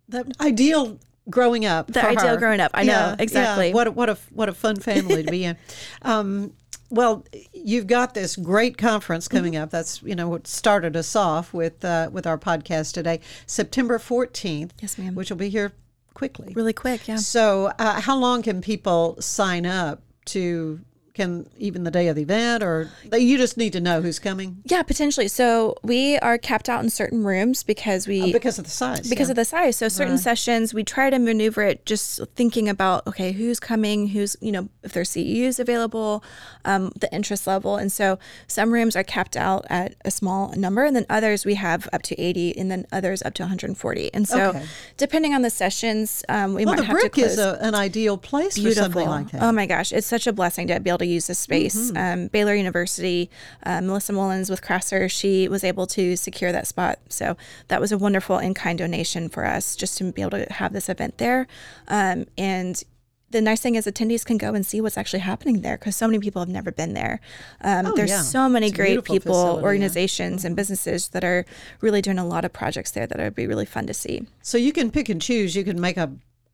the 0.07 0.33
ideal 0.41 0.97
growing 1.29 1.65
up. 1.65 1.87
The 1.87 2.05
ideal 2.05 2.29
her. 2.29 2.37
growing 2.37 2.59
up. 2.59 2.71
I 2.73 2.83
know, 2.83 3.15
exactly. 3.19 3.73
What 3.73 3.87
a, 3.87 3.91
what 3.91 4.09
a 4.09 4.17
what 4.31 4.49
a 4.49 4.53
fun 4.53 4.77
family 4.77 5.23
to 5.23 5.31
be 5.31 5.43
in. 5.43 5.57
Um, 6.01 6.53
well, 6.89 7.25
you've 7.53 7.87
got 7.87 8.13
this 8.13 8.35
great 8.35 8.77
conference 8.77 9.27
coming 9.27 9.53
Mm-hmm. 9.53 9.63
up. 9.63 9.69
That's 9.71 10.01
you 10.03 10.15
know 10.15 10.29
what 10.29 10.47
started 10.47 10.95
us 10.95 11.15
off 11.15 11.53
with 11.53 11.83
uh, 11.83 12.09
with 12.11 12.25
our 12.27 12.37
podcast 12.37 12.93
today, 12.93 13.19
September 13.45 13.99
fourteenth. 13.99 14.73
Yes, 14.81 14.97
ma'am. 14.97 15.15
Which 15.15 15.29
will 15.29 15.37
be 15.37 15.49
here 15.49 15.73
quickly. 16.13 16.53
really 16.55 16.73
quick, 16.73 17.07
yeah. 17.07 17.17
So, 17.17 17.71
uh, 17.77 18.01
how 18.01 18.17
long 18.17 18.41
can 18.41 18.61
people 18.61 19.17
sign 19.21 19.65
up 19.65 20.01
to? 20.25 20.79
Can 21.17 21.49
even 21.57 21.83
the 21.83 21.89
day 21.89 22.09
of 22.09 22.15
the 22.15 22.21
event, 22.21 22.61
or 22.61 22.91
you 23.11 23.39
just 23.39 23.57
need 23.57 23.73
to 23.73 23.81
know 23.81 24.03
who's 24.03 24.19
coming 24.19 24.61
Yeah, 24.65 24.83
potentially. 24.83 25.27
So 25.27 25.75
we 25.81 26.19
are 26.19 26.37
capped 26.37 26.69
out 26.69 26.83
in 26.83 26.91
certain 26.91 27.23
rooms 27.23 27.63
because 27.63 28.07
we 28.07 28.31
because 28.31 28.59
of 28.59 28.65
the 28.65 28.69
size. 28.69 29.09
because 29.09 29.29
yeah. 29.29 29.31
of 29.31 29.35
the 29.37 29.45
size. 29.45 29.77
So 29.77 29.87
certain 29.89 30.19
sessions, 30.19 30.75
we 30.75 30.83
try 30.83 31.09
to 31.09 31.17
maneuver 31.17 31.63
it 31.63 31.87
just 31.87 32.21
thinking 32.35 32.69
about 32.69 33.07
okay, 33.07 33.31
who's 33.31 33.59
coming, 33.59 34.09
who's 34.09 34.37
you 34.41 34.51
know 34.51 34.69
if 34.83 34.93
there's 34.93 35.09
CEUs 35.09 35.59
available, 35.59 36.23
um, 36.65 36.91
the 36.99 37.11
interest 37.11 37.47
level, 37.47 37.77
and 37.77 37.91
so 37.91 38.19
some 38.45 38.71
rooms 38.71 38.95
are 38.95 39.03
capped 39.03 39.35
out 39.35 39.65
at 39.71 39.95
a 40.05 40.11
small 40.11 40.53
number, 40.55 40.83
and 40.83 40.95
then 40.95 41.07
others 41.09 41.45
we 41.47 41.55
have 41.55 41.89
up 41.91 42.03
to 42.03 42.21
80, 42.21 42.55
and 42.59 42.69
then 42.69 42.85
others 42.91 43.23
up 43.23 43.33
to 43.33 43.41
140. 43.43 44.13
And 44.13 44.27
so 44.27 44.49
Okay. 44.49 44.65
depending 44.97 45.33
on 45.33 45.41
the 45.41 45.49
sessions, 45.49 46.23
um, 46.29 46.53
we 46.53 46.63
well, 46.63 46.75
might 46.75 46.81
the 46.81 46.85
have 46.85 46.95
to 46.97 47.01
BRIC 47.01 47.13
close. 47.13 47.31
is 47.31 47.39
a, 47.39 47.57
an 47.61 47.73
ideal 47.73 48.17
place 48.19 48.55
for 48.61 48.71
something 48.71 49.09
like 49.09 49.31
that. 49.31 49.41
Oh 49.41 49.51
my 49.51 49.65
gosh, 49.65 49.91
it's 49.91 50.05
such 50.05 50.27
a 50.27 50.31
blessing 50.33 50.67
to 50.67 50.79
be 50.79 50.91
able 50.91 50.99
to 50.99 51.06
use 51.07 51.27
this 51.27 51.39
space. 51.39 51.91
Um, 51.95 52.27
Baylor 52.27 52.55
University, 52.55 53.29
uh, 53.63 53.81
Melissa 53.81 54.13
Mullins 54.13 54.49
with 54.49 54.61
CRASR, 54.61 55.09
she 55.09 55.47
was 55.47 55.63
able 55.63 55.87
to 55.87 56.15
secure 56.15 56.51
that 56.51 56.67
spot. 56.67 56.99
So 57.09 57.37
that 57.69 57.81
was 57.81 57.91
a 57.91 57.97
wonderful 57.97 58.37
in 58.39 58.53
kind 58.53 58.77
donation 58.77 59.29
for 59.29 59.45
us 59.45 59.75
just 59.75 59.97
to 59.99 60.11
be 60.11 60.21
able 60.21 60.31
to 60.31 60.45
have 60.53 60.73
this 60.73 60.89
event 60.89 61.17
there. 61.17 61.47
Um, 61.87 62.25
and 62.37 62.81
the 63.29 63.41
nice 63.41 63.59
thing 63.59 63.75
is 63.75 63.85
attendees 63.85 64.23
can 64.23 64.37
go 64.37 64.53
and 64.53 64.65
see 64.65 64.79
what's 64.79 64.97
actually 64.97 65.19
happening 65.19 65.59
there 65.61 65.77
because 65.77 65.97
so 65.97 66.07
many 66.07 66.17
people 66.19 66.41
have 66.41 66.47
never 66.47 66.71
been 66.71 66.93
there. 66.93 67.19
Um, 67.61 67.87
Oh, 67.87 67.93
there's 67.93 68.09
yeah. 68.09 68.21
so 68.21 68.47
many 68.47 68.67
It's 68.67 68.75
great 68.77 69.03
people, 69.03 69.19
facility, 69.19 69.47
yeah. 69.47 69.55
Mm-hmm. 69.55 69.63
organizations, 69.65 70.45
and 70.45 70.55
businesses 70.55 71.09
that 71.09 71.25
are 71.25 71.45
really 71.81 72.01
doing 72.01 72.19
a 72.19 72.25
lot 72.25 72.45
of 72.45 72.53
projects 72.53 72.91
there 72.91 73.05
that 73.05 73.17
would 73.17 73.35
be 73.35 73.45
really 73.45 73.65
fun 73.65 73.85
to 73.87 73.93
see. 73.93 74.25
So 74.41 74.57
you 74.57 74.71
can 74.71 74.91
pick 74.91 75.09
and 75.09 75.21
choose. 75.21 75.57
You 75.57 75.65
can 75.65 75.79
make 75.81 75.97
a 75.97 76.09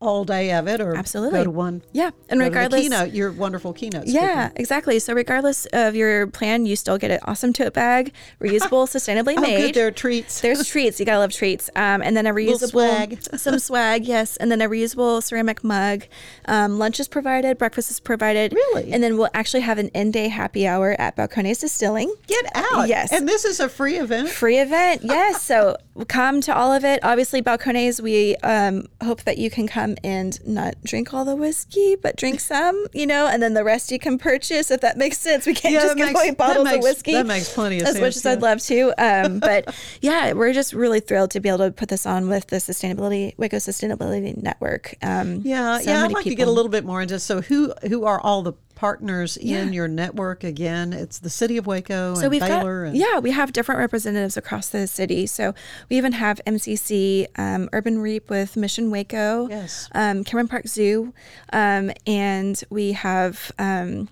all 0.06 0.24
day 0.24 0.52
of 0.52 0.68
it, 0.68 0.80
or 0.80 0.96
Absolutely. 0.96 1.38
go 1.40 1.44
to 1.44 1.50
one. 1.50 1.82
Yeah, 1.92 2.10
and 2.28 2.40
regardless, 2.40 2.82
keynote, 2.82 3.12
your 3.12 3.32
wonderful 3.32 3.72
keynote. 3.72 4.06
Yeah, 4.06 4.50
exactly. 4.56 4.98
So 4.98 5.12
regardless 5.14 5.66
of 5.72 5.94
your 5.94 6.26
plan, 6.28 6.66
you 6.66 6.76
still 6.76 6.98
get 6.98 7.10
an 7.10 7.18
awesome 7.24 7.52
tote 7.52 7.74
bag, 7.74 8.12
reusable, 8.40 8.86
sustainably 8.88 9.34
Oh, 9.36 9.40
made. 9.40 9.56
good. 9.66 9.74
There 9.74 9.86
are 9.86 9.90
treats. 9.90 10.40
There's 10.40 10.66
treats. 10.66 11.00
You 11.00 11.06
gotta 11.06 11.18
love 11.18 11.32
treats. 11.32 11.70
Um, 11.76 12.02
and 12.02 12.16
then 12.16 12.26
a 12.26 12.32
reusable 12.32 12.68
swag. 12.70 13.22
some 13.38 13.58
swag, 13.58 14.06
yes. 14.06 14.36
And 14.36 14.50
then 14.50 14.60
a 14.60 14.68
reusable 14.68 15.22
ceramic 15.22 15.64
mug. 15.64 16.04
Um, 16.46 16.78
lunch 16.78 17.00
is 17.00 17.08
provided. 17.08 17.58
Breakfast 17.58 17.90
is 17.90 18.00
provided. 18.00 18.52
Really? 18.52 18.92
And 18.92 19.02
then 19.02 19.16
we'll 19.16 19.30
actually 19.34 19.60
have 19.62 19.78
an 19.78 19.90
end 19.94 20.12
day 20.12 20.28
happy 20.28 20.66
hour 20.66 20.96
at 20.98 21.16
Balcones 21.16 21.60
Distilling. 21.60 22.14
Get 22.26 22.44
out. 22.54 22.88
Yes. 22.88 23.12
And 23.12 23.28
this 23.28 23.44
is 23.44 23.60
a 23.60 23.68
free 23.68 23.96
event. 23.98 24.28
Free 24.28 24.58
event, 24.58 25.02
yes. 25.04 25.42
So 25.42 25.76
come 26.08 26.40
to 26.42 26.54
all 26.54 26.72
of 26.72 26.84
it. 26.84 27.00
Obviously, 27.02 27.42
Balcones, 27.42 28.00
we 28.00 28.36
um, 28.36 28.86
hope 29.02 29.22
that 29.22 29.38
you 29.38 29.50
can 29.50 29.66
come 29.66 29.93
and 30.02 30.44
not 30.46 30.74
drink 30.84 31.12
all 31.14 31.24
the 31.24 31.36
whiskey, 31.36 31.96
but 31.96 32.16
drink 32.16 32.40
some, 32.54 32.86
you 32.92 33.06
know, 33.06 33.26
and 33.26 33.42
then 33.42 33.54
the 33.54 33.64
rest 33.64 33.90
you 33.92 33.98
can 33.98 34.18
purchase 34.18 34.70
if 34.70 34.80
that 34.80 34.96
makes 34.96 35.18
sense. 35.18 35.46
We 35.46 35.54
can't 35.54 35.74
Yeah, 35.74 35.80
just 35.80 35.96
give 35.96 36.06
makes- 36.06 36.20
away 36.20 36.30
bottles 36.32 36.64
makes- 36.64 36.76
of 36.78 36.82
whiskey. 36.82 37.12
that 37.12 37.26
makes 37.26 37.52
plenty 37.52 37.80
of 37.80 37.86
as 37.86 37.94
much 38.00 38.14
sense, 38.14 38.26
as 38.26 38.36
I'd 38.36 38.42
love 38.42 38.60
to. 38.62 38.92
Um, 38.98 39.38
but 39.40 39.74
yeah, 40.00 40.32
we're 40.32 40.52
just 40.52 40.72
really 40.72 41.00
thrilled 41.00 41.30
to 41.32 41.40
be 41.40 41.48
able 41.48 41.58
to 41.58 41.70
put 41.70 41.88
this 41.88 42.06
on 42.06 42.28
with 42.28 42.46
the 42.48 42.56
Sustainability 42.56 43.36
Waco 43.38 43.56
Sustainability 43.58 44.36
Network. 44.42 44.94
Um, 45.02 45.42
Yeah, 45.44 45.78
so 45.78 45.90
yeah. 45.90 46.04
I'd 46.04 46.12
like 46.12 46.24
to 46.24 46.34
get 46.34 46.48
a 46.48 46.50
little 46.50 46.70
bit 46.70 46.84
more 46.84 47.02
into. 47.02 47.18
So 47.18 47.40
who 47.40 47.72
who 47.88 48.04
are 48.04 48.20
all 48.20 48.42
the 48.42 48.52
partners 48.74 49.36
in 49.36 49.72
your 49.72 49.88
network? 49.88 50.44
Again, 50.44 50.92
it's 50.92 51.18
the 51.18 51.30
city 51.30 51.56
of 51.56 51.66
Waco 51.66 52.14
So 52.14 52.22
and 52.22 52.30
we've 52.30 52.40
Baylor. 52.40 52.84
got 52.84 52.88
and, 52.90 52.96
yeah, 52.96 53.18
we 53.18 53.30
have 53.30 53.52
different 53.52 53.78
representatives 53.78 54.36
across 54.36 54.68
the 54.68 54.86
city. 54.86 55.26
So 55.26 55.54
we 55.88 55.96
even 55.96 56.12
have 56.12 56.40
MCC, 56.46 57.26
um, 57.36 57.68
Urban 57.72 57.98
Reap 57.98 58.30
with 58.30 58.56
Mission 58.56 58.90
Waco, 58.90 59.48
Yes. 59.48 59.88
um, 59.92 60.24
Cameron 60.24 60.48
Park 60.48 60.66
Zoo, 60.68 61.12
um, 61.52 61.90
and 62.06 62.62
we 62.70 62.92
have. 62.92 63.52
Um, 63.58 64.08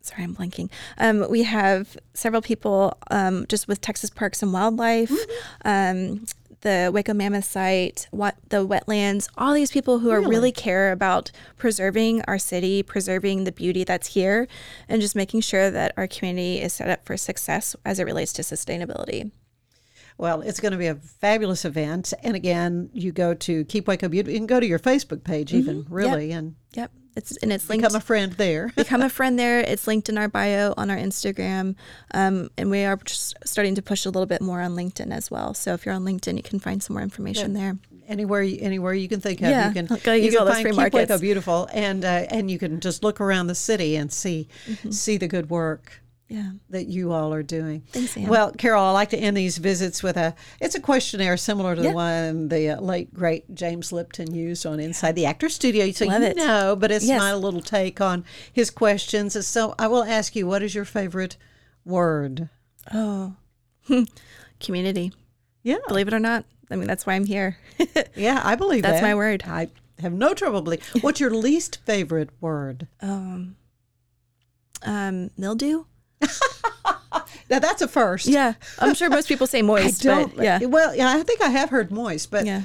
sorry, 0.00 0.22
I'm 0.24 0.34
blanking. 0.34 0.70
Um, 0.96 1.28
we 1.30 1.42
have 1.42 1.96
several 2.14 2.40
people 2.40 2.96
um, 3.10 3.44
just 3.48 3.68
with 3.68 3.80
Texas 3.82 4.08
Parks 4.10 4.42
and 4.42 4.52
Wildlife, 4.54 5.12
um, 5.66 6.24
the 6.60 6.90
Waco 6.92 7.14
Mammoth 7.14 7.44
site, 7.44 8.08
what 8.10 8.36
the 8.48 8.66
wetlands, 8.66 9.28
all 9.36 9.54
these 9.54 9.70
people 9.70 10.00
who 10.00 10.10
are 10.10 10.20
really 10.20 10.52
care 10.52 10.92
about 10.92 11.30
preserving 11.56 12.22
our 12.22 12.38
city, 12.38 12.82
preserving 12.82 13.44
the 13.44 13.52
beauty 13.52 13.84
that's 13.84 14.08
here, 14.08 14.48
and 14.88 15.00
just 15.00 15.16
making 15.16 15.40
sure 15.40 15.70
that 15.70 15.92
our 15.96 16.06
community 16.06 16.60
is 16.60 16.72
set 16.72 16.90
up 16.90 17.04
for 17.04 17.16
success 17.16 17.76
as 17.84 17.98
it 17.98 18.04
relates 18.04 18.32
to 18.34 18.42
sustainability. 18.42 19.30
Well, 20.18 20.40
it's 20.40 20.58
going 20.58 20.72
to 20.72 20.78
be 20.78 20.88
a 20.88 20.96
fabulous 20.96 21.64
event. 21.64 22.12
And 22.24 22.34
again, 22.34 22.90
you 22.92 23.12
go 23.12 23.34
to 23.34 23.64
Keep 23.66 23.86
Waco 23.86 24.08
Beautiful. 24.08 24.32
You 24.32 24.40
can 24.40 24.48
go 24.48 24.58
to 24.58 24.66
your 24.66 24.80
Facebook 24.80 25.22
page, 25.22 25.54
even 25.54 25.84
mm-hmm. 25.84 25.94
really, 25.94 26.32
and 26.32 26.56
Yep, 26.74 26.90
it's 27.18 27.36
and 27.38 27.52
it's 27.52 27.68
linked. 27.68 27.82
become 27.82 27.96
a 27.96 28.00
friend 28.00 28.32
there. 28.34 28.68
become 28.76 29.02
a 29.02 29.10
friend 29.10 29.38
there. 29.38 29.60
It's 29.60 29.86
linked 29.86 30.08
in 30.08 30.16
our 30.16 30.28
bio 30.28 30.72
on 30.76 30.90
our 30.90 30.96
Instagram, 30.96 31.74
um, 32.14 32.48
and 32.56 32.70
we 32.70 32.84
are 32.84 32.96
just 32.96 33.36
starting 33.44 33.74
to 33.74 33.82
push 33.82 34.06
a 34.06 34.08
little 34.08 34.26
bit 34.26 34.40
more 34.40 34.60
on 34.60 34.74
LinkedIn 34.74 35.12
as 35.12 35.30
well. 35.30 35.52
So 35.54 35.74
if 35.74 35.84
you're 35.84 35.94
on 35.94 36.04
LinkedIn, 36.04 36.36
you 36.36 36.42
can 36.42 36.58
find 36.58 36.82
some 36.82 36.94
more 36.94 37.02
information 37.02 37.52
there. 37.54 37.76
anywhere 38.08 38.42
anywhere 38.42 38.94
you 38.94 39.08
can 39.08 39.20
think 39.20 39.40
of. 39.42 39.50
Yeah, 39.50 39.68
you 39.68 39.74
can 39.74 39.86
go 40.02 40.12
you 40.12 40.24
use 40.24 40.34
can 40.34 40.46
find 40.46 40.64
Keep 41.10 41.20
beautiful, 41.20 41.68
and 41.72 42.04
uh, 42.04 42.26
and 42.30 42.50
you 42.50 42.58
can 42.58 42.80
just 42.80 43.02
look 43.02 43.20
around 43.20 43.48
the 43.48 43.54
city 43.54 43.96
and 43.96 44.12
see 44.12 44.48
Mm-hmm. 44.68 44.90
see 44.90 45.16
the 45.18 45.28
good 45.28 45.50
work 45.50 46.00
Yeah. 46.28 46.50
that 46.70 46.86
you 46.88 47.12
all 47.12 47.32
are 47.32 47.42
doing. 47.42 47.82
Thanks, 47.88 48.16
Ann. 48.16 48.26
Well, 48.28 48.52
Carol, 48.52 48.82
I 48.84 48.90
like 48.90 49.08
to 49.10 49.16
end 49.16 49.34
these 49.36 49.56
visits 49.58 50.02
with 50.02 50.16
a 50.18 50.34
it's 50.60 50.74
a 50.74 50.80
questionnaire 50.80 51.36
similar 51.38 51.74
to 51.74 51.82
Yeah. 51.82 51.88
the 51.90 51.94
one 51.94 52.48
the 52.48 52.70
uh, 52.70 52.80
late 52.82 53.14
great 53.14 53.54
James 53.54 53.92
Lipton 53.92 54.34
used 54.34 54.66
on 54.66 54.78
Inside 54.78 55.14
the 55.16 55.24
Actor 55.24 55.48
Studio. 55.48 55.90
So 55.92 56.04
Love 56.06 56.20
you 56.20 56.28
it. 56.28 56.36
know, 56.36 56.76
but 56.76 56.90
it's 56.90 57.06
Yes. 57.06 57.18
my 57.18 57.34
little 57.34 57.62
take 57.62 58.00
on 58.02 58.24
his 58.52 58.70
questions. 58.70 59.46
So 59.46 59.74
I 59.78 59.86
will 59.88 60.04
ask 60.04 60.36
you, 60.36 60.46
what 60.46 60.62
is 60.62 60.74
your 60.74 60.84
favorite 60.84 61.36
word? 61.84 62.50
Oh, 62.92 63.36
community. 64.60 65.12
Yeah, 65.62 65.78
Believe 65.88 66.08
it 66.08 66.14
or 66.14 66.20
not, 66.20 66.44
I 66.70 66.76
mean 66.76 66.86
that's 66.88 67.06
why 67.06 67.14
I'm 67.14 67.24
here. 67.26 67.56
yeah, 68.14 68.40
I 68.44 68.54
believe 68.54 68.82
That's 68.82 69.00
that. 69.00 69.06
my 69.06 69.14
word. 69.14 69.44
I 69.46 69.68
have 69.98 70.12
no 70.12 70.34
trouble 70.34 70.60
believing. 70.62 70.84
What's 71.00 71.20
your 71.20 71.30
least 71.30 71.78
favorite 71.86 72.30
word? 72.40 72.86
um, 73.00 73.56
um, 74.82 75.30
mildew. 75.36 75.84
Now 77.50 77.58
that's 77.60 77.80
a 77.80 77.88
first. 77.88 78.26
Yeah, 78.26 78.54
I'm 78.78 78.94
sure 78.94 79.08
most 79.08 79.26
people 79.28 79.46
say 79.46 79.58
I 79.60 79.62
moist, 79.62 80.02
don't. 80.02 80.36
but 80.36 80.44
yeah, 80.44 80.58
Well, 80.66 80.94
yeah, 80.94 81.08
I 81.10 81.22
think 81.22 81.40
I 81.40 81.48
have 81.48 81.70
heard 81.70 81.90
moist, 81.90 82.30
but 82.30 82.44
yeah, 82.44 82.62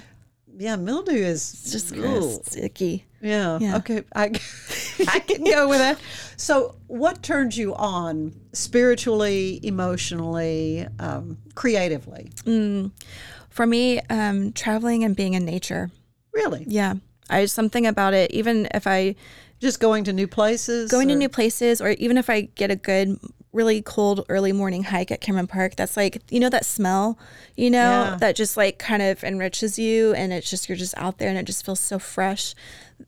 yeah, 0.58 0.76
mildew 0.76 1.14
is 1.14 1.54
it's 1.54 1.72
just 1.72 1.94
Ugh. 1.94 2.00
gross, 2.00 2.38
it's 2.40 2.56
icky. 2.58 3.06
Yeah. 3.22 3.58
Yeah. 3.62 3.78
Okay. 3.78 4.04
I 4.14 4.26
I 5.08 5.20
can 5.20 5.46
go 5.46 5.70
with 5.70 5.80
that. 5.80 5.98
So, 6.36 6.76
what 6.88 7.24
turns 7.24 7.58
you 7.58 7.74
on 7.76 8.34
spiritually, 8.52 9.62
emotionally, 9.64 10.86
um, 11.00 11.38
creatively? 11.56 12.32
For 13.50 13.66
me, 13.66 14.02
um, 14.10 14.52
traveling 14.52 15.06
and 15.06 15.16
being 15.16 15.36
in 15.36 15.46
nature. 15.46 15.92
Really, 16.34 16.66
Yeah, 16.68 16.96
I 17.30 17.46
something 17.46 17.88
about 17.88 18.14
it. 18.14 18.32
Even 18.32 18.68
if 18.74 18.86
I 18.88 19.16
just 19.62 19.80
going 19.80 20.04
to 20.06 20.12
new 20.14 20.28
places, 20.28 20.92
going 20.92 21.08
to 21.08 21.16
new 21.16 21.30
places 21.30 21.80
or 21.80 21.92
even 21.92 22.18
if 22.18 22.30
I 22.30 22.42
get 22.42 22.70
a 22.72 22.76
good 22.76 23.18
really 23.54 23.82
cold 23.82 24.26
early 24.30 24.52
morning 24.52 24.84
hike 24.84 25.12
at 25.12 25.22
Cameron 25.22 25.48
Park. 25.48 25.76
That's 25.76 25.96
like 25.96 26.22
you 26.32 26.40
know 26.40 26.50
that 26.50 26.66
smell 26.66 27.18
you 27.56 27.70
know 27.70 27.78
Yeah. 28.12 28.18
that 28.20 28.36
just 28.36 28.58
like 28.58 28.80
kind 28.80 29.02
of 29.02 29.24
enriches 29.24 29.78
you 29.80 30.14
and 30.14 30.34
it's 30.34 30.50
just 30.50 30.68
you're 30.68 30.76
just 30.78 30.98
out 30.98 31.20
there 31.20 31.30
and 31.30 31.38
it 31.38 31.46
just 31.46 31.64
feels 31.66 31.80
so 31.80 32.00
fresh. 32.00 32.56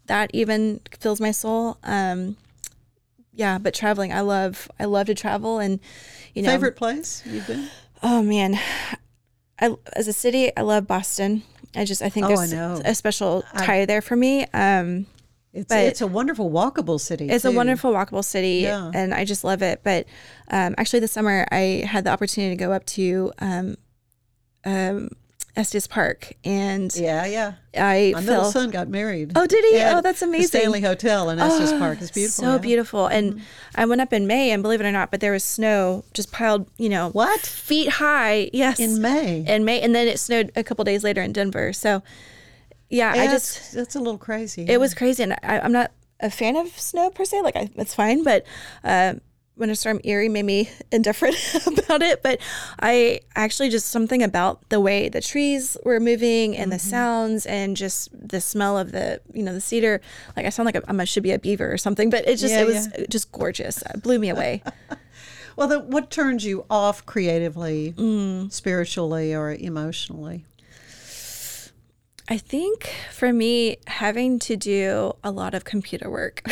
That 0.05 0.29
even 0.33 0.81
fills 0.99 1.19
my 1.19 1.31
soul. 1.31 1.77
Um 1.83 2.37
yeah 3.33 3.57
but 3.57 3.73
traveling 3.73 4.13
I 4.13 4.21
love 4.21 4.69
I 4.79 4.85
love 4.85 5.07
to 5.07 5.15
travel 5.15 5.59
and 5.59 5.79
you 6.33 6.41
know. 6.43 6.49
Favorite 6.51 6.75
place 6.75 7.23
you've 7.25 7.47
been. 7.47 7.67
oh 8.03 8.21
man. 8.21 8.59
I 9.59 9.75
as 9.93 10.07
a 10.07 10.13
city 10.13 10.55
I 10.55 10.61
love 10.61 10.85
Boston. 10.85 11.43
I 11.75 11.85
just 11.85 12.01
I 12.01 12.09
think 12.09 12.27
Oh, 12.27 12.33
I 12.33 12.45
there's 12.47 12.53
a 12.85 12.93
special 12.95 13.43
tie 13.57 13.85
there 13.85 14.01
for 14.01 14.15
me. 14.15 14.45
Um 14.53 15.07
It's 15.55 15.69
But- 15.69 15.85
it's 15.85 16.01
a 16.01 16.07
wonderful 16.07 16.51
walkable 16.51 16.99
city. 16.99 17.29
it's 17.29 17.45
a 17.45 17.51
wonderful 17.51 17.93
walkable 17.93 18.23
city 18.25 18.59
Yeah. 18.63 18.91
and 18.93 19.13
i 19.13 19.23
just 19.23 19.43
love 19.43 19.61
it 19.61 19.79
but 19.83 20.05
um, 20.51 20.75
actually 20.77 20.99
this 20.99 21.11
summer 21.13 21.47
i 21.51 21.83
had 21.87 22.03
the 22.03 22.09
opportunity 22.11 22.55
to 22.55 22.59
go 22.65 22.71
up 22.73 22.85
to 22.97 23.31
um, 23.39 23.77
um, 24.65 25.09
estes 25.55 25.87
park 25.87 26.33
and 26.43 26.93
Yeah, 26.95 27.25
yeah. 27.25 27.53
i 27.77 28.11
My 28.13 28.21
felt 28.21 28.51
son 28.51 28.69
got 28.71 28.89
married. 28.89 29.31
oh 29.37 29.45
did 29.47 29.63
he 29.63 29.79
oh 29.83 30.01
that's 30.01 30.19
the 30.19 30.25
amazing 30.25 30.47
Stanley 30.59 30.81
Hotel 30.81 31.29
in 31.29 31.39
Estes 31.39 31.71
Oh, 31.71 31.79
Park. 31.79 31.99
It's 32.01 32.11
beautiful. 32.11 32.43
so 32.43 32.51
yeah. 32.53 32.57
beautiful 32.57 33.07
and 33.07 33.41
i 33.75 33.85
went 33.85 34.01
up 34.01 34.11
in 34.11 34.27
may 34.27 34.51
and 34.51 34.61
believe 34.61 34.81
it 34.81 34.85
or 34.85 34.91
not 34.91 35.11
but 35.11 35.21
there 35.21 35.31
was 35.31 35.45
snow 35.45 36.03
just 36.13 36.33
piled 36.33 36.67
you 36.77 36.89
know 36.89 37.09
What? 37.11 37.39
feet 37.39 37.87
high 37.89 38.49
yes 38.51 38.79
in 38.81 39.01
May. 39.01 39.45
in 39.47 39.63
may 39.63 39.79
and 39.79 39.95
then 39.95 40.07
it 40.09 40.19
snowed 40.19 40.51
a 40.57 40.63
couple 40.63 40.83
days 40.83 41.05
later 41.05 41.21
in 41.21 41.31
denver 41.31 41.71
so 41.71 42.03
yeah 42.95 43.11
i 43.23 43.27
just 43.27 43.73
that's 43.73 43.95
a 43.95 43.99
little 43.99 44.17
crazy. 44.17 44.65
it 44.67 44.79
was 44.79 44.93
crazy 44.93 45.23
and 45.23 45.33
I, 45.43 45.59
i'm 45.59 45.71
not 45.71 45.91
a 46.19 46.29
fan 46.29 46.55
of 46.55 46.67
snow 46.79 47.09
per 47.09 47.25
se 47.25 47.41
like 47.41 47.55
I, 47.55 47.69
it's 47.75 47.93
fine 47.93 48.23
but 48.23 48.45
uh, 48.83 49.15
winter 49.57 49.75
storm 49.75 49.99
Uri 50.03 50.27
made 50.29 50.45
me 50.45 50.69
indifferent 50.91 51.35
about 51.67 52.01
it 52.01 52.21
but 52.23 52.39
i 52.79 53.19
actually 53.35 53.69
just 53.69 53.87
something 53.87 54.21
about 54.23 54.67
the 54.69 54.79
way 54.79 55.09
the 55.09 55.21
trees 55.21 55.77
were 55.85 55.99
moving 55.99 56.55
and 56.57 56.71
the 56.71 56.79
sounds 56.79 57.45
and 57.45 57.77
just 57.77 58.09
the 58.13 58.41
smell 58.41 58.77
of 58.77 58.91
the 58.91 59.21
you 59.33 59.43
know 59.43 59.53
the 59.53 59.61
cedar 59.61 60.01
like 60.35 60.45
i 60.45 60.49
sound 60.49 60.65
like 60.65 60.75
I'm- 60.75 61.05
should 61.05 61.23
be 61.23 61.31
a 61.31 61.39
beaver 61.39 61.71
or 61.71 61.77
something 61.77 62.09
but 62.09 62.27
it 62.27 62.37
just 62.37 62.53
Yeah, 62.53 62.61
it 62.61 62.67
was 62.67 62.87
just 63.09 63.31
gorgeous 63.31 63.81
it 63.81 64.01
blew 64.03 64.19
me 64.19 64.29
away 64.29 64.63
Well, 65.57 65.69
then 65.69 65.89
what 65.89 66.11
turns 66.11 66.43
you 66.43 66.65
off 66.69 67.05
creatively, 67.05 67.93
Mm. 67.95 68.51
spiritually, 68.51 69.33
or 69.33 69.53
emotionally? 69.53 70.43
I 72.29 72.37
think 72.37 72.91
for 73.11 73.31
me 73.33 73.77
having 73.87 74.39
to 74.39 74.55
do 74.55 75.13
a 75.23 75.31
lot 75.31 75.53
of 75.53 75.63
computer 75.65 76.09
work 76.09 76.41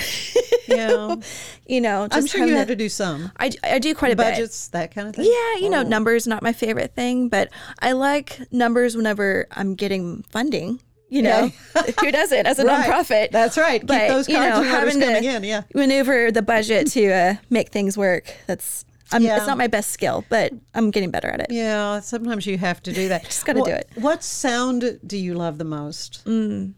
Yeah, 0.65 1.15
you 1.67 1.81
know 1.81 2.07
just 2.07 2.17
I'm 2.17 2.25
sure 2.27 2.45
you 2.47 2.55
have 2.55 2.67
to 2.67 2.75
do 2.75 2.88
some 2.89 3.31
I, 3.38 3.51
I 3.63 3.79
do 3.79 3.93
quite 3.93 4.13
a 4.13 4.15
bit 4.15 4.31
budgets, 4.31 4.69
that 4.69 4.95
kind 4.95 5.07
of 5.09 5.15
thing. 5.15 5.25
Yeah, 5.25 5.59
you 5.59 5.69
know, 5.69 5.81
Oh. 5.81 5.83
numbers 5.88 6.25
not 6.25 6.41
my 6.41 6.53
favorite 6.53 6.95
thing, 6.95 7.27
but 7.27 7.49
I 7.79 7.91
like 7.91 8.39
numbers 8.51 8.95
whenever 8.95 9.45
I'm 9.51 9.75
getting 9.75 10.23
funding. 10.29 10.79
You 11.09 11.21
know, 11.23 11.51
who 11.99 12.12
doesn't 12.12 12.47
as 12.47 12.57
a 12.59 12.65
Right. 12.65 12.89
nonprofit? 12.89 13.29
That's 13.31 13.57
right. 13.57 13.81
Keep 13.81 13.88
But 13.88 14.07
those 14.07 14.27
you 14.29 14.36
cards 14.36 14.55
know, 14.55 14.62
and 14.63 14.71
letters 14.71 14.93
having 14.95 15.21
to 15.23 15.36
in, 15.38 15.43
yeah. 15.43 15.62
maneuver 15.75 16.31
the 16.31 16.41
budget 16.41 16.88
to 16.91 17.12
uh, 17.12 17.36
make 17.51 17.69
things 17.69 17.97
work. 17.97 18.33
That's 18.47 18.86
Yeah. 19.21 19.38
it's 19.38 19.47
not 19.47 19.58
my 19.58 19.67
best 19.67 19.91
skill, 19.91 20.26
but 20.30 20.52
I'm 20.73 20.91
getting 20.91 21.12
better 21.12 21.28
at 21.30 21.39
it. 21.41 21.47
Yeah, 21.49 21.99
sometimes 21.99 22.47
you 22.47 22.58
have 22.58 22.82
to 22.84 22.93
do 22.93 23.10
that. 23.10 23.23
Just 23.26 23.45
gotta 23.45 23.62
do 23.62 23.71
it. 23.71 23.89
What 23.95 24.23
sound 24.23 24.99
do 25.06 25.17
you 25.17 25.34
love 25.36 25.58
the 25.58 25.65
most? 25.65 26.23
Mm. 26.26 26.73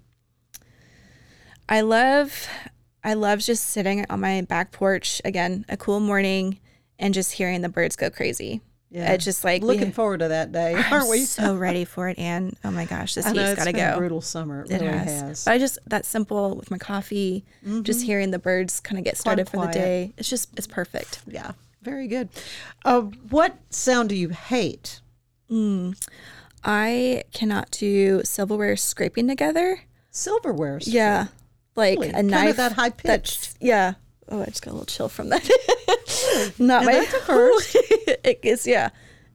I 1.67 1.82
love, 1.82 2.48
I 3.04 3.13
love 3.15 3.39
just 3.39 3.65
sitting 3.71 4.06
on 4.10 4.19
my 4.19 4.41
back 4.41 4.71
porch 4.71 5.21
again, 5.26 5.65
a 5.67 5.78
cool 5.78 6.00
morning, 6.00 6.60
and 7.00 7.13
just 7.13 7.34
hearing 7.34 7.62
the 7.62 7.69
birds 7.69 7.95
go 7.95 8.10
crazy. 8.10 8.62
Yeah. 8.91 9.12
It's 9.13 9.26
just 9.26 9.43
like 9.43 9.62
we- 9.62 9.67
Looking 9.69 9.91
forward 9.91 10.19
to 10.19 10.30
that 10.30 10.52
day, 10.52 10.76
I'm 10.76 10.93
aren't 10.93 11.10
we? 11.10 11.19
so 11.26 11.56
ready 11.58 11.84
for 11.84 12.08
it, 12.08 12.17
Ann. 12.17 12.56
Oh 12.63 12.71
my 12.71 12.86
gosh, 12.86 13.15
this 13.15 13.26
heat's 13.26 13.56
got 13.56 13.65
to 13.65 13.74
go. 13.74 13.98
brutal 13.98 14.21
summer. 14.21 14.63
It, 14.63 14.71
It 14.71 14.82
really 14.82 14.98
has. 14.98 15.21
has. 15.21 15.45
But 15.45 15.52
I 15.52 15.58
just 15.58 15.80
that 15.88 16.06
simple 16.06 16.56
with 16.56 16.71
my 16.71 16.78
coffee, 16.78 17.43
just 17.82 18.00
mm-hmm. 18.00 18.06
hearing 18.06 18.32
the 18.32 18.39
birds 18.39 18.80
kind 18.80 18.98
of 18.98 19.04
get 19.04 19.17
started 19.17 19.50
for 19.50 19.65
the 19.65 19.71
day. 19.74 20.13
It's 20.17 20.30
just 20.30 20.50
it's 20.56 20.67
perfect. 20.67 21.24
yeah, 21.28 21.54
very 21.86 22.08
good. 22.08 22.28
Uh, 22.84 23.02
what 23.30 23.58
sound 23.69 24.10
do 24.10 24.15
you 24.15 24.30
hate? 24.30 25.00
I 26.63 27.24
cannot 27.32 27.71
do 27.71 28.21
silverware 28.24 28.76
scraping 28.76 29.28
together. 29.28 29.80
Silverware. 30.12 30.80
Yeah, 30.82 31.28
like 31.76 32.00
Really? 32.00 32.10
a 32.10 32.13
Kind 32.13 32.26
of 32.28 32.32
knife 32.32 32.56
that 32.58 32.71
high 32.74 32.89
pitched. 32.89 33.56
Yeah. 33.62 33.93
Oh, 34.28 34.41
I 34.41 34.45
just 34.45 34.63
got 34.63 34.71
a 34.71 34.74
little 34.74 34.86
chill 34.88 35.08
from 35.10 35.30
that. 35.30 35.43
Not 36.58 36.82
Yeah, 36.82 36.86
my 36.86 36.93
that's 36.93 37.13
a 37.13 37.19
first. 37.21 37.76
it 37.76 38.39
is. 38.41 38.65
Yeah, 38.65 38.89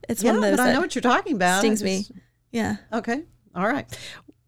it's 0.09 0.23
Yeah, 0.23 0.33
one 0.33 0.37
of 0.39 0.43
those 0.51 0.57
but 0.57 0.69
I 0.69 0.73
know 0.73 0.81
what 0.81 0.95
you're 0.95 1.03
talking 1.03 1.37
about. 1.37 1.61
stings 1.61 1.83
me. 1.83 2.07
Yeah, 2.51 2.77
Okay. 2.93 3.23
All 3.55 3.67
right. 3.69 3.87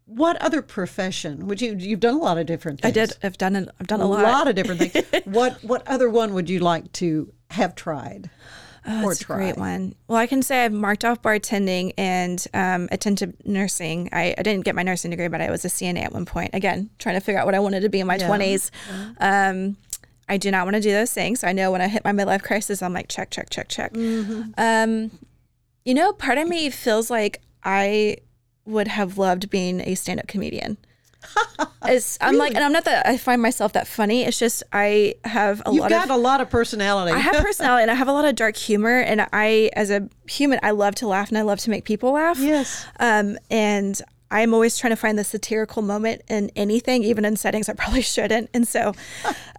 What 0.05 0.35
other 0.41 0.61
profession 0.61 1.47
would 1.47 1.61
you? 1.61 1.75
You've 1.75 2.01
done 2.01 2.15
a 2.15 2.19
lot 2.19 2.37
of 2.37 2.45
different. 2.45 2.81
Things. 2.81 2.89
I 2.89 2.93
did. 2.93 3.13
I've 3.23 3.37
done. 3.37 3.69
I've 3.79 3.87
done 3.87 4.01
a 4.01 4.03
a 4.03 4.05
lot. 4.05 4.21
lot 4.23 4.47
of 4.49 4.55
different 4.55 4.81
things. 4.81 5.05
what 5.25 5.63
What 5.63 5.87
other 5.87 6.09
one 6.09 6.33
would 6.33 6.49
you 6.49 6.59
like 6.59 6.91
to 6.93 7.33
have 7.53 7.75
tried? 7.75 8.29
Oh, 8.85 9.05
or 9.05 9.09
that's 9.09 9.21
a 9.21 9.25
great 9.25 9.57
one. 9.57 9.95
Well, 10.07 10.17
I 10.17 10.27
can 10.27 10.41
say 10.41 10.65
I've 10.65 10.73
marked 10.73 11.05
off 11.05 11.21
bartending 11.21 11.93
and 11.97 12.45
um, 12.53 12.89
attentive 12.91 13.33
nursing. 13.45 14.09
I, 14.11 14.35
I 14.37 14.41
didn't 14.43 14.65
get 14.65 14.75
my 14.75 14.83
nursing 14.83 15.11
degree, 15.11 15.29
but 15.29 15.39
I 15.39 15.49
was 15.49 15.63
a 15.63 15.69
CNA 15.69 16.03
at 16.03 16.11
one 16.11 16.25
point. 16.25 16.51
Again, 16.53 16.89
trying 16.99 17.15
to 17.15 17.21
figure 17.21 17.39
out 17.39 17.45
what 17.45 17.55
I 17.55 17.59
wanted 17.59 17.79
to 17.81 17.89
be 17.89 18.01
in 18.01 18.07
my 18.07 18.17
Yeah. 18.17 18.27
20s. 18.27 18.71
Um, 19.19 19.77
I 20.27 20.37
do 20.37 20.51
not 20.51 20.65
want 20.65 20.75
to 20.75 20.81
do 20.81 20.91
those 20.91 21.13
things. 21.13 21.43
I 21.45 21.53
know 21.53 21.71
when 21.71 21.81
I 21.81 21.87
hit 21.87 22.03
my 22.03 22.11
midlife 22.11 22.43
crisis, 22.43 22.81
I'm 22.81 22.93
like, 22.93 23.07
check, 23.07 23.29
check, 23.29 23.49
check, 23.49 23.69
check. 23.69 23.93
Mm-hmm. 23.93 24.51
Um, 24.57 25.11
you 25.85 25.93
know, 25.93 26.11
part 26.13 26.37
of 26.37 26.47
me 26.47 26.69
feels 26.69 27.09
like 27.09 27.41
I 27.63 28.17
would 28.65 28.87
have 28.89 29.17
loved 29.17 29.49
being 29.49 29.79
a 29.81 29.95
stand 29.95 30.19
up 30.19 30.27
comedian. 30.27 30.77
It's, 31.85 32.17
I'm 32.21 32.37
like, 32.37 32.55
and 32.55 32.63
I'm 32.63 32.71
not 32.71 32.85
that 32.85 33.05
I 33.05 33.17
find 33.17 33.41
myself 33.41 33.73
that 33.73 33.87
funny. 33.87 34.23
It's 34.23 34.39
just 34.39 34.63
I 34.71 35.15
have 35.25 35.61
a 35.65 35.71
You've 35.71 35.81
lot 35.81 35.89
got 35.89 36.05
of 36.05 36.11
a 36.11 36.17
lot 36.17 36.39
of 36.39 36.49
personality. 36.49 37.11
I 37.11 37.19
have 37.19 37.35
personality 37.43 37.81
and 37.83 37.91
I 37.91 37.95
have 37.95 38.07
a 38.07 38.13
lot 38.13 38.25
of 38.25 38.35
dark 38.35 38.55
humor. 38.55 38.99
And 38.99 39.27
I, 39.33 39.69
as 39.73 39.91
a 39.91 40.07
human, 40.25 40.59
I 40.63 40.71
love 40.71 40.95
to 40.95 41.07
laugh 41.07 41.29
and 41.29 41.37
I 41.37 41.41
love 41.41 41.59
to 41.59 41.69
make 41.69 41.83
people 41.83 42.13
laugh. 42.13 42.39
Yes. 42.39 42.85
Um, 42.99 43.37
and 43.51 44.01
I'm 44.33 44.51
always 44.55 44.79
trying 44.79 44.89
to 44.89 44.95
find 44.97 45.17
the 45.17 45.23
satirical 45.23 45.83
moment 45.83 46.23
in 46.27 46.49
anything, 46.55 47.03
even 47.03 47.23
in 47.23 47.37
settings 47.37 47.69
I 47.69 47.73
probably 47.73 48.01
shouldn't. 48.15 48.49
And 48.51 48.67
so 48.67 48.93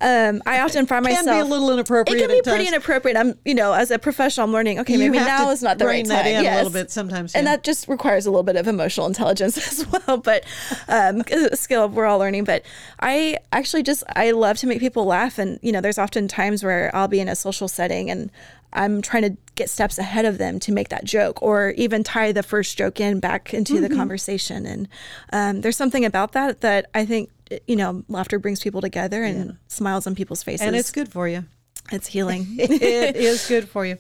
um, 0.01 0.43
I 0.47 0.61
often 0.63 0.85
find 0.87 1.07
Can 1.07 1.15
myself. 1.15 1.37
be 1.37 1.41
a 1.41 1.45
little 1.45 1.71
inappropriate. 1.73 2.19
It 2.21 2.27
can 2.27 2.37
be 2.37 2.43
pretty 2.43 2.65
times. 2.65 2.75
inappropriate. 2.75 3.17
I'm, 3.17 3.39
you 3.45 3.55
know, 3.55 3.73
as 3.73 3.93
a 3.93 4.01
professional, 4.01 4.47
I'm 4.47 4.53
learning. 4.53 4.81
Okay, 4.81 4.97
maybe 4.97 5.19
now 5.19 5.51
is 5.51 5.63
not 5.63 5.79
the 5.79 5.87
right 5.87 6.05
time. 6.05 6.09
that 6.09 6.27
in 6.27 6.45
a 6.45 6.57
little 6.57 6.71
bit 6.71 6.91
sometimes, 6.91 7.37
and 7.37 7.47
that 7.47 7.63
just 7.63 7.87
requires 7.87 8.27
a 8.27 8.31
little 8.31 8.43
bit 8.43 8.57
of 8.57 8.67
emotional 8.67 9.07
intelligence 9.07 9.57
as 9.73 9.87
well. 9.87 10.17
But 10.17 10.45
um, 10.89 11.23
a 11.31 11.57
skill 11.57 11.89
we're 11.89 12.07
all 12.07 12.19
learning. 12.19 12.43
But 12.43 12.65
I 12.99 13.39
actually 13.53 13.85
just 13.85 14.03
I 14.17 14.33
love 14.33 14.59
to 14.59 14.67
make 14.67 14.81
people 14.81 15.05
laugh, 15.05 15.39
and 15.39 15.61
you 15.63 15.71
know, 15.71 15.81
there's 15.81 15.99
often 15.99 16.27
times 16.27 16.65
where 16.65 16.91
I'll 16.95 17.07
be 17.09 17.21
in 17.21 17.29
a 17.29 17.37
social 17.37 17.69
setting 17.69 18.11
and 18.11 18.33
I'm 18.75 19.01
trying 19.03 19.23
to 19.23 19.37
get 19.55 19.71
steps 19.71 19.99
ahead 19.99 20.25
of 20.25 20.39
them 20.39 20.59
to 20.61 20.73
make 20.73 20.89
that 20.89 21.05
joke, 21.05 21.43
or 21.43 21.71
even 21.77 22.03
tie 22.03 22.33
the 22.33 22.43
first 22.43 22.77
joke 22.77 23.01
in 23.01 23.21
back 23.21 23.53
into 23.55 23.81
the 23.81 23.89
Mm-hmm. 23.89 23.97
conversation. 23.99 24.67
And 24.67 24.89
um, 25.33 25.61
there's 25.61 25.77
something 25.77 26.05
about 26.05 26.33
that 26.33 26.61
that 26.63 26.87
I 26.95 27.05
think 27.07 27.31
you 27.67 27.77
know, 27.77 28.03
laughter 28.09 28.39
brings 28.39 28.61
people 28.63 28.81
together 28.81 29.23
and 29.23 29.59
smiles 29.69 30.07
on 30.07 30.15
people's 30.15 30.43
faces, 30.43 30.67
and 30.67 30.75
it's 30.75 30.91
good 30.91 31.11
for 31.13 31.29
you. 31.29 31.45
It's 31.93 32.07
healing. 32.07 32.47
it 32.59 33.15
is 33.17 33.47
good 33.47 33.69
for 33.69 33.85
you. 33.85 33.99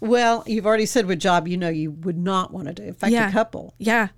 Well, 0.00 0.44
you've 0.46 0.66
already 0.66 0.84
said 0.86 1.08
what 1.08 1.18
job 1.18 1.48
you 1.48 1.56
know 1.56 1.70
you 1.70 1.90
would 1.90 2.18
not 2.18 2.52
want 2.52 2.68
to 2.68 2.74
do. 2.74 2.82
In 2.82 2.92
fact, 2.94 3.12
Yeah. 3.12 3.28
a 3.28 3.32
couple. 3.32 3.74
yeah, 3.78 4.08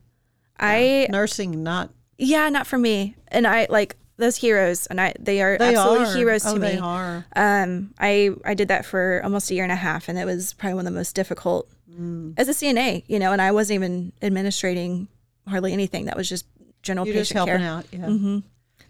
I 0.58 1.06
Nursing, 1.10 1.62
not. 1.62 1.90
yeah, 2.18 2.48
not 2.48 2.66
for 2.66 2.78
me. 2.78 3.16
And 3.28 3.46
I 3.46 3.66
like 3.70 3.96
those 4.16 4.36
heroes, 4.36 4.86
and 4.86 5.00
I 5.00 5.14
they 5.18 5.40
are 5.42 5.58
They 5.58 5.74
absolutely 5.74 6.06
are. 6.06 6.16
heroes 6.16 6.42
to 6.44 6.50
oh, 6.50 6.54
me. 6.54 6.68
They 6.68 6.78
are. 6.78 7.24
Um, 7.34 7.94
I 7.98 8.30
I 8.44 8.54
did 8.54 8.68
that 8.68 8.84
for 8.86 9.20
almost 9.24 9.50
a 9.50 9.54
year 9.54 9.64
and 9.64 9.72
a 9.72 9.76
half, 9.76 10.08
and 10.08 10.18
it 10.18 10.24
was 10.24 10.52
probably 10.54 10.74
one 10.74 10.86
of 10.86 10.92
the 10.92 10.98
most 10.98 11.14
difficult 11.14 11.68
Mm. 11.90 12.34
as 12.36 12.48
a 12.48 12.52
CNA. 12.54 13.04
You 13.06 13.18
know, 13.20 13.30
and 13.32 13.40
I 13.40 13.52
wasn't 13.52 13.76
even 13.76 14.12
administrating 14.20 15.06
hardly 15.46 15.72
anything. 15.72 16.06
That 16.06 16.16
was 16.16 16.28
just 16.28 16.44
general 16.82 17.06
You're 17.06 17.14
just 17.16 17.32
patient 17.32 17.48
helping 17.48 17.64
care. 17.64 17.72
out. 17.76 17.86
Yeah. 17.92 18.06
hmm 18.18 18.38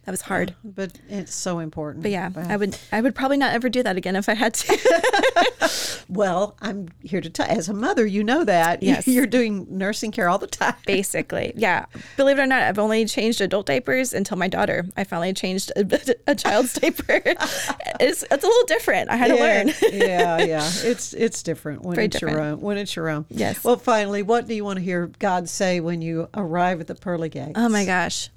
That 0.04 0.10
was 0.10 0.20
hard. 0.22 0.54
But 0.62 0.98
it's 1.08 1.34
so 1.34 1.58
important. 1.60 2.02
But 2.02 2.10
yeah, 2.12 2.28
Wow. 2.28 2.44
I 2.48 2.56
would 2.56 2.76
I 2.92 3.00
would 3.00 3.14
probably 3.14 3.36
not 3.38 3.54
ever 3.54 3.68
do 3.68 3.82
that 3.82 3.96
again 3.96 4.16
if 4.16 4.28
I 4.28 4.34
had 4.34 4.54
to. 4.54 5.44
Well, 6.08 6.54
I'm 6.60 6.90
here 7.02 7.20
to 7.22 7.30
tell. 7.30 7.46
As 7.46 7.68
a 7.68 7.74
mother, 7.74 8.04
you 8.06 8.22
know 8.22 8.44
that. 8.44 8.82
Yes. 8.84 9.08
You're 9.08 9.26
doing 9.26 9.66
nursing 9.70 10.10
care 10.12 10.28
all 10.28 10.36
the 10.36 10.46
time. 10.46 10.74
Basically, 10.86 11.54
yeah. 11.56 11.86
Believe 12.18 12.38
it 12.38 12.42
or 12.42 12.46
not, 12.46 12.62
I've 12.62 12.78
only 12.78 13.06
changed 13.06 13.40
adult 13.40 13.64
diapers 13.66 14.12
until 14.12 14.36
my 14.36 14.46
daughter. 14.46 14.84
I 14.96 15.04
finally 15.04 15.32
changed 15.32 15.72
a, 15.74 16.14
a 16.30 16.34
child's 16.34 16.74
diaper. 16.74 17.22
It's 17.24 18.22
it's 18.30 18.44
a 18.44 18.46
little 18.46 18.66
different. 18.66 19.08
I 19.10 19.16
had 19.16 19.28
to 19.28 19.36
learn. 19.36 19.68
yeah, 19.90 20.44
yeah. 20.44 20.70
It's 20.82 21.14
it's 21.14 21.42
different 21.42 21.82
when 21.82 21.94
Very 21.94 22.06
it's 22.06 22.20
your 22.20 22.38
own. 22.38 22.60
When 22.60 22.76
it's 22.76 22.94
your 22.94 23.08
own. 23.08 23.24
Yes. 23.30 23.64
Well, 23.64 23.76
finally, 23.78 24.22
what 24.22 24.46
do 24.46 24.54
you 24.54 24.64
want 24.64 24.78
to 24.78 24.84
hear 24.84 25.06
God 25.18 25.48
say 25.48 25.80
when 25.80 26.02
you 26.02 26.28
arrive 26.34 26.80
at 26.80 26.86
the 26.86 26.94
pearly 26.94 27.30
gates? 27.30 27.52
Oh 27.56 27.68
my 27.70 27.86
gosh. 27.86 28.28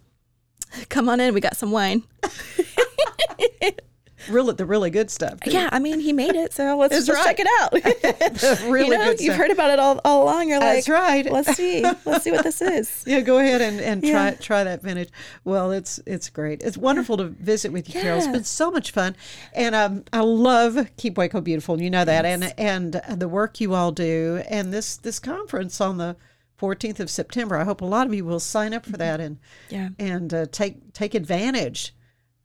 Come 0.90 1.10
on 1.10 1.20
in. 1.20 1.34
We 1.34 1.42
got 1.42 1.58
some 1.58 1.72
wine. 1.72 2.04
Really, 4.30 4.54
the 4.56 4.66
really 4.66 4.90
good 4.90 5.10
stuff. 5.10 5.40
too. 5.40 5.52
Yeah, 5.52 5.70
I 5.72 5.80
mean, 5.80 6.00
he 6.00 6.12
made 6.12 6.36
it, 6.36 6.52
so 6.52 6.76
let's 6.80 6.94
just 6.94 7.10
right. 7.10 7.24
check 7.24 7.40
it 7.40 7.48
out. 7.60 8.68
Really 8.70 8.88
you 8.88 8.98
know, 8.98 9.06
good 9.06 9.22
you've 9.22 9.34
stuff. 9.34 9.38
heard 9.38 9.52
about 9.52 9.70
it 9.72 9.80
all, 9.80 10.02
all 10.04 10.24
along. 10.24 10.50
You're 10.50 10.60
like, 10.60 10.86
That's 10.86 10.90
right. 10.90 11.32
Let's 11.32 11.56
see. 11.56 11.82
Let's 12.06 12.24
see 12.24 12.32
what 12.32 12.44
this 12.44 12.62
is. 12.62 13.04
Yeah, 13.08 13.22
go 13.22 13.38
ahead 13.40 13.62
and, 13.62 13.80
and 13.80 14.02
try 14.02 14.30
Yeah. 14.30 14.36
try 14.36 14.64
that 14.64 14.82
vintage. 14.82 15.10
Well, 15.46 15.72
it's 15.72 16.00
it's 16.06 16.30
great. 16.30 16.62
It's 16.62 16.78
wonderful 16.78 17.18
to 17.18 17.26
visit 17.26 17.72
with 17.72 17.88
you, 17.94 18.02
Carol. 18.02 18.18
It's 18.18 18.28
been 18.28 18.44
so 18.44 18.70
much 18.70 18.92
fun, 18.92 19.16
and 19.54 19.76
um, 19.76 20.04
I 20.12 20.22
love 20.22 20.90
Keep 20.98 21.18
Waco 21.18 21.40
Beautiful. 21.40 21.82
You 21.82 21.90
know 21.90 22.04
that, 22.04 22.26
and 22.26 22.54
and 22.58 22.94
the 23.20 23.30
work 23.30 23.62
you 23.62 23.76
all 23.76 23.92
do, 23.92 24.44
and 24.50 24.74
this 24.74 24.98
this 24.98 25.20
conference 25.20 25.80
on 25.80 25.98
the 26.00 26.16
14th 26.60 27.00
of 27.00 27.10
September. 27.10 27.56
I 27.58 27.63
hope 27.63 27.82
a 27.82 27.86
lot 27.86 28.08
of 28.08 28.13
you 28.13 28.26
will 28.26 28.39
sign 28.39 28.74
up 28.74 28.86
for 28.86 28.98
that 28.98 29.20
and 29.20 29.38
Yeah. 29.70 29.89
and 30.00 30.34
uh, 30.34 30.46
take 30.52 30.93
take 30.93 31.13
advantage 31.13 31.93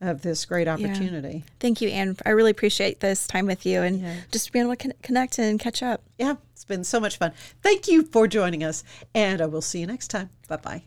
of 0.01 0.23
this 0.23 0.45
great 0.45 0.67
opportunity. 0.67 1.45
Thank 1.61 1.81
you, 1.81 1.89
Ann. 1.89 2.17
I 2.27 2.31
really 2.31 2.51
appreciate 2.51 2.99
this 3.01 3.27
time 3.27 3.47
with 3.47 3.65
you 3.65 3.83
and 3.83 4.01
Yeah. 4.01 4.17
just 4.33 4.51
being 4.53 4.65
able 4.65 4.75
to 4.75 4.83
con- 4.83 4.93
connect 5.03 5.39
and 5.39 5.61
catch 5.61 5.83
up. 5.83 6.03
Yeah, 6.19 6.35
it's 6.53 6.65
been 6.65 6.83
so 6.85 6.99
much 6.99 7.19
fun. 7.19 7.33
Thank 7.63 7.87
you 7.89 8.03
for 8.05 8.27
joining 8.27 8.65
us, 8.65 8.83
and 9.15 9.41
uh, 9.41 9.49
we'll 9.49 9.63
see 9.63 9.79
you 9.81 9.87
next 9.87 10.09
time. 10.09 10.31
Bye 10.49 10.57
bye. 10.57 10.83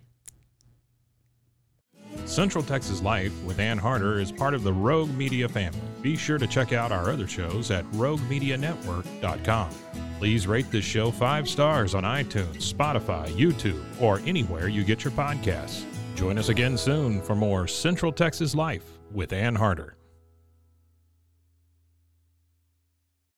Central 2.25 2.63
Texas 2.63 3.01
Life 3.01 3.33
with 3.43 3.59
Ann 3.59 3.77
Harder 3.77 4.19
is 4.19 4.31
part 4.31 4.53
of 4.53 4.63
the 4.63 4.73
Rogue 4.73 5.13
Media 5.15 5.47
family. 5.49 5.79
Be 6.01 6.15
sure 6.15 6.37
to 6.37 6.47
check 6.47 6.71
out 6.73 6.91
our 6.91 7.09
other 7.11 7.27
shows 7.27 7.71
at 7.71 7.85
roguemedianetwork.com. 7.91 9.69
Please 10.19 10.47
rate 10.47 10.71
this 10.71 10.85
show 10.85 11.11
five 11.11 11.47
stars 11.47 11.93
on 11.93 12.03
iTunes, 12.03 12.73
Spotify, 12.73 13.27
YouTube, 13.35 13.83
or 14.01 14.19
anywhere 14.25 14.69
you 14.69 14.83
get 14.83 15.03
your 15.03 15.11
podcasts. 15.11 15.83
Join 16.15 16.37
us 16.37 16.49
again 16.49 16.77
soon 16.77 17.21
for 17.21 17.35
more 17.35 17.67
Central 17.67 18.11
Texas 18.11 18.55
Life 18.55 18.85
with 19.11 19.33
Ann 19.33 19.55
Harder. 19.55 19.97